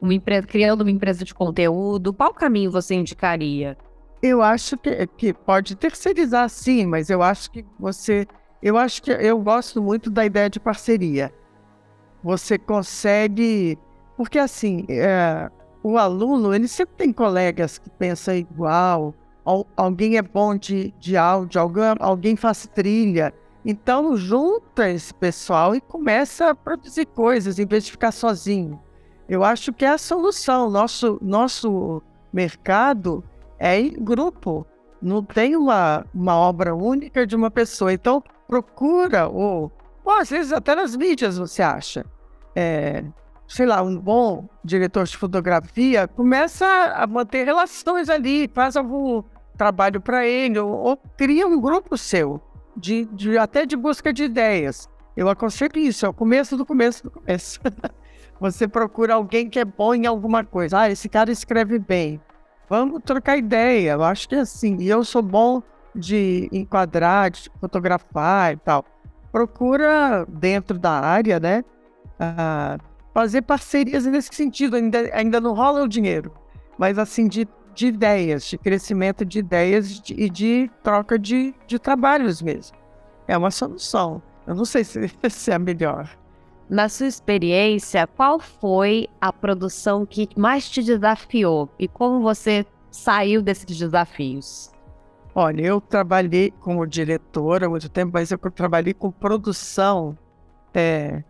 Uma 0.00 0.14
empresa, 0.14 0.46
criando 0.46 0.80
uma 0.80 0.90
empresa 0.90 1.24
de 1.24 1.34
conteúdo? 1.34 2.12
Qual 2.12 2.32
caminho 2.32 2.70
você 2.70 2.94
indicaria? 2.94 3.76
Eu 4.22 4.40
acho 4.40 4.78
que, 4.78 5.06
que 5.06 5.34
pode 5.34 5.76
terceirizar 5.76 6.48
sim, 6.48 6.86
mas 6.86 7.10
eu 7.10 7.22
acho 7.22 7.50
que 7.50 7.64
você 7.78 8.26
eu 8.62 8.78
acho 8.78 9.02
que 9.02 9.10
eu 9.10 9.38
gosto 9.40 9.82
muito 9.82 10.08
da 10.08 10.24
ideia 10.24 10.48
de 10.48 10.60
parceria. 10.60 11.34
Você 12.22 12.56
consegue. 12.56 13.76
Porque, 14.16 14.38
assim, 14.38 14.86
é, 14.88 15.50
o 15.82 15.98
aluno, 15.98 16.54
ele 16.54 16.68
sempre 16.68 16.94
tem 16.96 17.12
colegas 17.12 17.76
que 17.76 17.90
pensam 17.90 18.36
igual. 18.36 19.12
Alguém 19.44 20.16
é 20.16 20.22
bom 20.22 20.56
de, 20.56 20.94
de 20.98 21.16
áudio, 21.16 21.60
alguém, 21.60 21.84
alguém 21.98 22.36
faz 22.36 22.66
trilha. 22.66 23.34
Então, 23.64 24.16
junta 24.16 24.88
esse 24.88 25.12
pessoal 25.14 25.74
e 25.74 25.80
começa 25.80 26.50
a 26.50 26.54
produzir 26.54 27.06
coisas 27.06 27.58
em 27.58 27.66
vez 27.66 27.84
de 27.84 27.92
ficar 27.92 28.12
sozinho. 28.12 28.80
Eu 29.28 29.44
acho 29.44 29.72
que 29.72 29.84
é 29.84 29.90
a 29.90 29.98
solução. 29.98 30.68
Nosso, 30.68 31.18
nosso 31.22 32.02
mercado 32.32 33.24
é 33.58 33.80
em 33.80 33.92
grupo. 33.92 34.66
Não 35.00 35.22
tem 35.22 35.56
uma, 35.56 36.04
uma 36.14 36.36
obra 36.36 36.74
única 36.74 37.26
de 37.26 37.34
uma 37.34 37.50
pessoa. 37.50 37.92
Então, 37.92 38.22
procura, 38.46 39.28
ou, 39.28 39.72
ou 40.04 40.12
às 40.12 40.30
vezes 40.30 40.52
até 40.52 40.74
nas 40.74 40.94
mídias 40.94 41.38
você 41.38 41.62
acha, 41.62 42.04
é, 42.54 43.04
sei 43.48 43.66
lá, 43.66 43.82
um 43.82 43.98
bom 43.98 44.48
diretor 44.64 45.04
de 45.04 45.16
fotografia, 45.16 46.06
começa 46.06 46.66
a 46.94 47.06
manter 47.06 47.44
relações 47.44 48.08
ali, 48.08 48.50
faz 48.52 48.76
algum 48.76 49.22
trabalho 49.62 50.00
para 50.00 50.26
ele, 50.26 50.58
ou, 50.58 50.70
ou, 50.72 50.96
cria 51.16 51.46
um 51.46 51.60
grupo 51.60 51.96
seu, 51.96 52.40
de, 52.76 53.04
de, 53.12 53.38
até 53.38 53.64
de 53.64 53.76
busca 53.76 54.12
de 54.12 54.24
ideias. 54.24 54.88
Eu 55.16 55.28
aconselho 55.28 55.76
isso, 55.76 56.04
é 56.04 56.08
o 56.08 56.12
começo 56.12 56.56
do 56.56 56.66
começo 56.66 57.04
do 57.04 57.10
começo. 57.12 57.60
Você 58.40 58.66
procura 58.66 59.14
alguém 59.14 59.48
que 59.48 59.60
é 59.60 59.64
bom 59.64 59.94
em 59.94 60.04
alguma 60.04 60.44
coisa. 60.44 60.80
Ah, 60.80 60.90
esse 60.90 61.08
cara 61.08 61.30
escreve 61.30 61.78
bem. 61.78 62.20
Vamos 62.68 63.00
trocar 63.04 63.36
ideia. 63.36 63.92
Eu 63.92 64.02
acho 64.02 64.28
que 64.28 64.34
é 64.34 64.40
assim. 64.40 64.78
E 64.80 64.88
eu 64.88 65.04
sou 65.04 65.22
bom 65.22 65.62
de 65.94 66.48
enquadrar, 66.50 67.30
de 67.30 67.48
fotografar 67.60 68.54
e 68.54 68.56
tal. 68.56 68.84
Procura, 69.30 70.26
dentro 70.28 70.76
da 70.76 70.90
área, 70.90 71.38
né, 71.38 71.62
uh, 72.18 72.82
fazer 73.14 73.42
parcerias 73.42 74.06
nesse 74.06 74.34
sentido. 74.34 74.74
Ainda, 74.74 74.98
ainda 75.12 75.40
não 75.40 75.54
rola 75.54 75.84
o 75.84 75.88
dinheiro, 75.88 76.32
mas 76.76 76.98
assim, 76.98 77.28
de, 77.28 77.46
de 77.74 77.86
ideias, 77.86 78.44
de 78.44 78.58
crescimento 78.58 79.24
de 79.24 79.38
ideias 79.38 79.90
e 79.90 80.02
de, 80.02 80.30
de, 80.30 80.70
troca 80.82 81.18
de, 81.18 81.54
de 81.66 81.78
trabalhos 81.78 82.42
mesmo. 82.42 82.76
É 83.26 83.36
uma 83.36 83.50
solução. 83.50 84.22
Eu 84.46 84.54
não 84.54 84.64
sei 84.64 84.84
se, 84.84 85.10
se 85.30 85.50
é 85.50 85.54
a 85.54 85.58
melhor. 85.58 86.08
Na 86.68 86.88
sua 86.88 87.06
experiência, 87.06 88.06
qual 88.06 88.40
foi 88.40 89.08
a 89.20 89.32
produção 89.32 90.06
que 90.06 90.28
mais 90.36 90.68
te 90.70 90.82
desafiou 90.82 91.68
e 91.78 91.86
como 91.86 92.22
você 92.22 92.64
saiu 92.90 93.42
desses 93.42 93.66
desafios? 93.66 94.70
Olha, 95.34 95.62
eu 95.62 95.80
trabalhei 95.80 96.50
como 96.60 96.86
diretora 96.86 97.66
há 97.66 97.68
muito 97.68 97.88
tempo, 97.88 98.12
mas 98.14 98.30
eu 98.30 98.38
trabalhei 98.38 98.92
com 98.92 99.10
produção 99.10 100.16
é, 100.74 101.22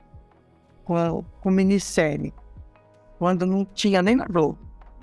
com, 0.85 1.25
com 1.41 1.51
minissérie, 1.51 2.33
quando 3.19 3.47
não 3.47 3.65
tinha 3.65 4.03
nem 4.03 4.17
na 4.17 4.27
Globo. 4.27 4.59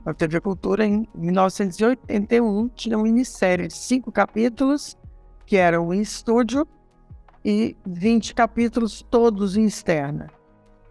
A 0.10 0.14
TV 0.14 0.42
Cultura, 0.42 0.84
em 0.84 1.08
1981, 1.14 2.68
tinha 2.70 2.98
uma 2.98 3.04
minissérie 3.04 3.68
de 3.68 3.76
cinco 3.76 4.12
capítulos, 4.12 4.98
que 5.46 5.56
eram 5.56 5.94
em 5.94 6.02
estúdio, 6.02 6.68
e 7.46 7.78
20 7.86 8.34
capítulos 8.34 9.06
todos 9.12 9.56
em 9.56 9.66
externa. 9.66 10.28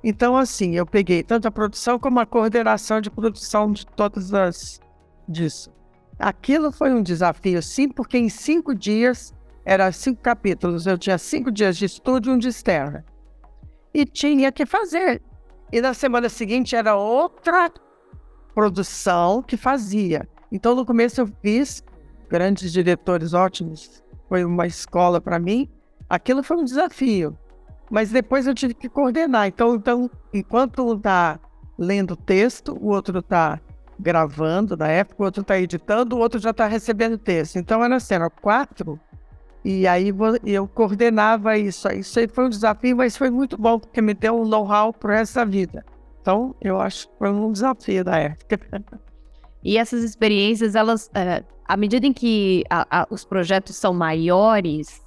Então, 0.05 0.37
assim, 0.37 0.77
eu 0.77 0.87
peguei 0.87 1.25
tanto 1.25 1.49
a 1.49 1.51
produção 1.51 1.99
como 1.99 2.21
a 2.21 2.27
coordenação 2.27 3.01
de 3.01 3.11
produção 3.11 3.73
de 3.73 3.85
todas 3.85 4.33
as 4.33 4.81
disso. 5.29 5.69
Aquilo 6.17 6.71
foi 6.71 6.95
um 6.95 7.03
desafio, 7.03 7.61
sim, 7.61 7.89
porque 7.89 8.19
em 8.19 8.29
cinco 8.29 8.73
dias, 8.73 9.35
eram 9.65 9.91
cinco 9.91 10.23
capítulos, 10.23 10.87
eu 10.87 10.97
tinha 10.97 11.19
cinco 11.19 11.51
dias 11.51 11.77
de 11.77 11.87
estúdio 11.87 12.31
e 12.31 12.35
um 12.37 12.39
de 12.39 12.49
externa. 12.49 13.05
E 13.93 14.05
tinha 14.05 14.53
que 14.53 14.65
fazer. 14.65 15.21
E 15.73 15.81
na 15.81 15.93
semana 15.93 16.29
seguinte 16.29 16.77
era 16.77 16.95
outra 16.95 17.69
produção 18.59 19.41
que 19.41 19.57
fazia. 19.57 20.29
Então, 20.51 20.75
no 20.75 20.85
começo, 20.85 21.21
eu 21.21 21.29
fiz 21.41 21.81
grandes 22.29 22.73
diretores 22.73 23.33
ótimos, 23.33 24.03
foi 24.29 24.45
uma 24.45 24.67
escola 24.67 25.21
para 25.21 25.39
mim. 25.39 25.69
Aquilo 26.11 26.43
foi 26.43 26.57
um 26.57 26.65
desafio. 26.65 27.39
Mas 27.89 28.11
depois 28.11 28.49
eu 28.49 28.55
tive 28.57 28.75
que 28.75 28.89
coordenar. 28.89 29.47
Então, 29.47 29.77
então 29.77 30.11
enquanto 30.35 30.85
um 30.85 30.97
está 30.97 31.39
lendo 31.79 32.17
texto, 32.17 32.77
o 32.81 32.89
outro 32.89 33.21
está 33.21 33.61
gravando 33.97 34.77
na 34.77 34.89
época, 34.89 35.23
o 35.23 35.27
outro 35.27 35.43
está 35.43 35.57
editando, 35.57 36.17
o 36.17 36.19
outro 36.19 36.41
já 36.41 36.51
está 36.51 36.67
recebendo 36.67 37.17
texto. 37.17 37.61
Então 37.61 37.85
era 37.85 37.95
assim, 37.95 38.15
era 38.15 38.29
quatro. 38.29 38.99
E 39.65 39.87
aí 39.87 40.13
eu 40.45 40.67
coordenava 40.67 41.57
isso. 41.57 41.89
Isso 41.93 42.19
aí 42.19 42.27
foi 42.27 42.47
um 42.47 42.51
desafio, 42.51 42.97
mas 42.97 43.17
foi 43.17 43.31
muito 43.31 43.57
bom, 43.57 43.79
porque 43.79 44.03
me 44.03 44.15
deu 44.15 44.41
um 44.41 44.45
know-how 44.45 44.93
para 44.93 45.21
essa 45.21 45.47
vida. 45.47 45.85
Então, 46.21 46.55
eu 46.61 46.81
acho 46.81 47.09
que 47.09 47.15
foi 47.19 47.31
um 47.31 47.53
desafio 47.53 48.05
da 48.05 48.19
época. 48.19 48.61
E 49.63 49.77
essas 49.77 50.03
experiências, 50.03 50.75
elas, 50.75 51.11
é, 51.15 51.43
à 51.67 51.77
medida 51.77 52.07
em 52.07 52.13
que 52.13 52.65
a, 52.71 53.03
a, 53.03 53.07
os 53.11 53.25
projetos 53.25 53.77
são 53.77 53.93
maiores, 53.93 55.03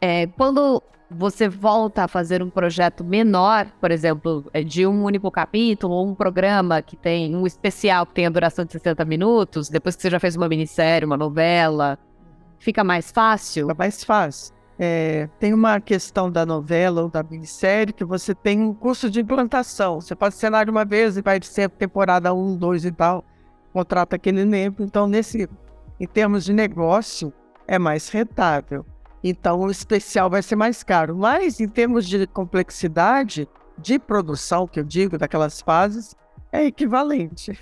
é, 0.00 0.26
quando 0.26 0.82
você 1.10 1.48
volta 1.48 2.04
a 2.04 2.08
fazer 2.08 2.42
um 2.42 2.50
projeto 2.50 3.04
menor, 3.04 3.66
por 3.80 3.90
exemplo, 3.90 4.44
é 4.52 4.62
de 4.62 4.86
um 4.86 5.04
único 5.04 5.30
capítulo, 5.30 5.94
ou 5.94 6.08
um 6.08 6.14
programa 6.14 6.82
que 6.82 6.96
tem 6.96 7.34
um 7.36 7.46
especial 7.46 8.04
que 8.06 8.14
tem 8.14 8.26
a 8.26 8.30
duração 8.30 8.64
de 8.64 8.72
60 8.72 9.04
minutos, 9.04 9.68
depois 9.68 9.94
que 9.94 10.02
você 10.02 10.10
já 10.10 10.18
fez 10.18 10.36
uma 10.36 10.48
minissérie, 10.48 11.06
uma 11.06 11.16
novela, 11.16 11.98
fica 12.58 12.82
mais 12.82 13.12
fácil? 13.12 13.68
Fica 13.68 13.78
mais 13.78 14.02
fácil. 14.02 14.55
É, 14.78 15.28
tem 15.38 15.54
uma 15.54 15.80
questão 15.80 16.30
da 16.30 16.44
novela 16.44 17.02
ou 17.02 17.08
da 17.08 17.22
minissérie 17.22 17.94
que 17.94 18.04
você 18.04 18.34
tem 18.34 18.60
um 18.60 18.74
curso 18.74 19.08
de 19.08 19.20
implantação. 19.20 20.00
Você 20.00 20.14
faz 20.14 20.34
cenário 20.34 20.70
uma 20.70 20.84
vez 20.84 21.16
e 21.16 21.22
vai 21.22 21.40
ser 21.42 21.70
temporada 21.70 22.34
1, 22.34 22.56
2 22.56 22.84
e 22.84 22.92
tal. 22.92 23.24
contrata 23.72 24.16
aquele 24.16 24.40
elenco. 24.42 24.82
Então, 24.82 25.06
nesse, 25.06 25.48
em 25.98 26.06
termos 26.06 26.44
de 26.44 26.52
negócio, 26.52 27.32
é 27.66 27.78
mais 27.78 28.08
rentável. 28.08 28.84
Então, 29.24 29.60
o 29.60 29.70
especial 29.70 30.28
vai 30.28 30.42
ser 30.42 30.56
mais 30.56 30.82
caro. 30.82 31.16
Mas, 31.16 31.58
em 31.58 31.68
termos 31.68 32.06
de 32.06 32.26
complexidade 32.26 33.48
de 33.78 33.98
produção, 33.98 34.66
que 34.66 34.80
eu 34.80 34.84
digo, 34.84 35.18
daquelas 35.18 35.60
fases, 35.60 36.14
é 36.52 36.64
equivalente. 36.64 37.58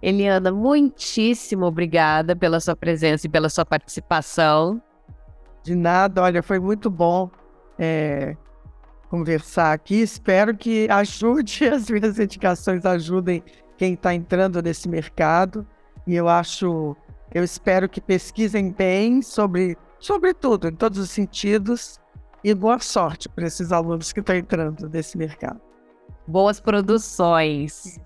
Eliana, 0.00 0.52
muitíssimo 0.52 1.64
obrigada 1.64 2.36
pela 2.36 2.60
sua 2.60 2.76
presença 2.76 3.26
e 3.26 3.30
pela 3.30 3.48
sua 3.48 3.64
participação. 3.64 4.82
De 5.64 5.74
nada, 5.74 6.22
olha, 6.22 6.42
foi 6.42 6.60
muito 6.60 6.90
bom 6.90 7.30
é, 7.78 8.36
conversar 9.08 9.72
aqui. 9.72 10.02
Espero 10.02 10.54
que 10.54 10.86
ajude, 10.90 11.64
as 11.66 11.88
minhas 11.88 12.18
indicações 12.18 12.84
ajudem 12.84 13.42
quem 13.78 13.94
está 13.94 14.14
entrando 14.14 14.62
nesse 14.62 14.88
mercado. 14.88 15.66
E 16.06 16.14
eu 16.14 16.28
acho, 16.28 16.94
eu 17.32 17.42
espero 17.42 17.88
que 17.88 17.98
pesquisem 17.98 18.70
bem 18.70 19.22
sobre, 19.22 19.74
sobre 19.98 20.34
tudo, 20.34 20.68
em 20.68 20.74
todos 20.74 20.98
os 20.98 21.10
sentidos. 21.10 21.98
E 22.44 22.54
boa 22.54 22.78
sorte 22.78 23.26
para 23.26 23.46
esses 23.46 23.72
alunos 23.72 24.12
que 24.12 24.20
estão 24.20 24.36
entrando 24.36 24.86
nesse 24.90 25.16
mercado. 25.16 25.62
Boas 26.26 26.60
produções. 26.60 27.98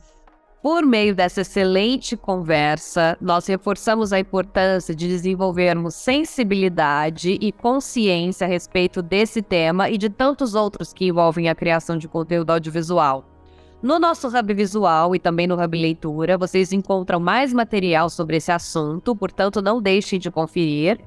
Por 0.60 0.84
meio 0.84 1.14
dessa 1.14 1.42
excelente 1.42 2.16
conversa, 2.16 3.16
nós 3.20 3.46
reforçamos 3.46 4.12
a 4.12 4.18
importância 4.18 4.92
de 4.92 5.06
desenvolvermos 5.06 5.94
sensibilidade 5.94 7.38
e 7.40 7.52
consciência 7.52 8.44
a 8.44 8.50
respeito 8.50 9.00
desse 9.00 9.40
tema 9.40 9.88
e 9.88 9.96
de 9.96 10.10
tantos 10.10 10.56
outros 10.56 10.92
que 10.92 11.06
envolvem 11.06 11.48
a 11.48 11.54
criação 11.54 11.96
de 11.96 12.08
conteúdo 12.08 12.50
audiovisual. 12.50 13.24
No 13.80 14.00
nosso 14.00 14.26
Hub 14.26 14.52
Visual 14.52 15.14
e 15.14 15.20
também 15.20 15.46
no 15.46 15.54
Hub 15.54 15.80
Leitura, 15.80 16.36
vocês 16.36 16.72
encontram 16.72 17.20
mais 17.20 17.52
material 17.52 18.10
sobre 18.10 18.38
esse 18.38 18.50
assunto, 18.50 19.14
portanto, 19.14 19.62
não 19.62 19.80
deixem 19.80 20.18
de 20.18 20.28
conferir. 20.28 20.98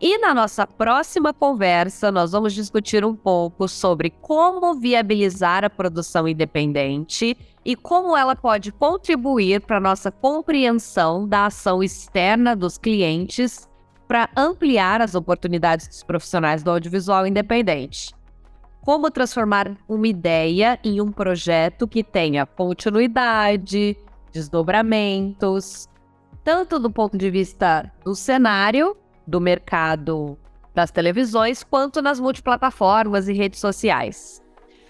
E 0.00 0.16
na 0.18 0.32
nossa 0.32 0.64
próxima 0.64 1.34
conversa, 1.34 2.12
nós 2.12 2.30
vamos 2.30 2.54
discutir 2.54 3.04
um 3.04 3.16
pouco 3.16 3.66
sobre 3.66 4.10
como 4.10 4.78
viabilizar 4.78 5.64
a 5.64 5.70
produção 5.70 6.28
independente 6.28 7.36
e 7.64 7.74
como 7.74 8.16
ela 8.16 8.36
pode 8.36 8.70
contribuir 8.70 9.60
para 9.60 9.80
nossa 9.80 10.12
compreensão 10.12 11.26
da 11.26 11.46
ação 11.46 11.82
externa 11.82 12.54
dos 12.54 12.78
clientes 12.78 13.68
para 14.06 14.30
ampliar 14.36 15.00
as 15.00 15.16
oportunidades 15.16 15.88
dos 15.88 16.04
profissionais 16.04 16.62
do 16.62 16.70
audiovisual 16.70 17.26
independente. 17.26 18.14
Como 18.82 19.10
transformar 19.10 19.76
uma 19.88 20.06
ideia 20.06 20.78
em 20.84 21.00
um 21.00 21.10
projeto 21.10 21.88
que 21.88 22.04
tenha 22.04 22.46
continuidade, 22.46 23.96
desdobramentos, 24.32 25.88
tanto 26.44 26.78
do 26.78 26.88
ponto 26.88 27.18
de 27.18 27.28
vista 27.30 27.92
do 28.04 28.14
cenário 28.14 28.96
do 29.28 29.40
mercado 29.40 30.38
das 30.74 30.90
televisões 30.90 31.62
quanto 31.62 32.00
nas 32.00 32.18
multiplataformas 32.18 33.28
e 33.28 33.32
redes 33.32 33.60
sociais. 33.60 34.42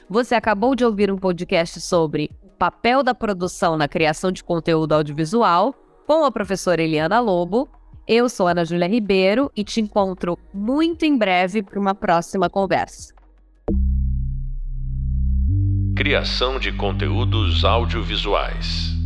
Você 0.09 0.35
acabou 0.35 0.75
de 0.75 0.85
ouvir 0.85 1.11
um 1.11 1.19
podcast 1.19 1.81
sobre 1.81 2.31
o 2.43 2.49
papel 2.51 3.03
da 3.03 3.15
produção 3.15 3.77
na 3.77 3.89
criação 3.89 4.31
de 4.31 4.45
conteúdo 4.45 4.95
audiovisual 4.95 5.75
com 6.07 6.25
a 6.25 6.31
professora 6.31 6.83
Eliana 6.83 7.19
Lobo. 7.21 7.69
Eu 8.07 8.29
sou 8.29 8.47
Ana 8.47 8.65
Júlia 8.65 8.87
Ribeiro 8.87 9.51
e 9.57 9.65
te 9.65 9.81
encontro 9.81 10.39
muito 10.55 11.05
em 11.05 11.19
breve 11.19 11.63
para 11.63 11.79
uma 11.79 11.95
próxima 11.95 12.49
conversa. 12.49 13.13
Criação 15.97 16.61
de 16.61 16.73
conteúdos 16.73 17.65
audiovisuais. 17.65 18.98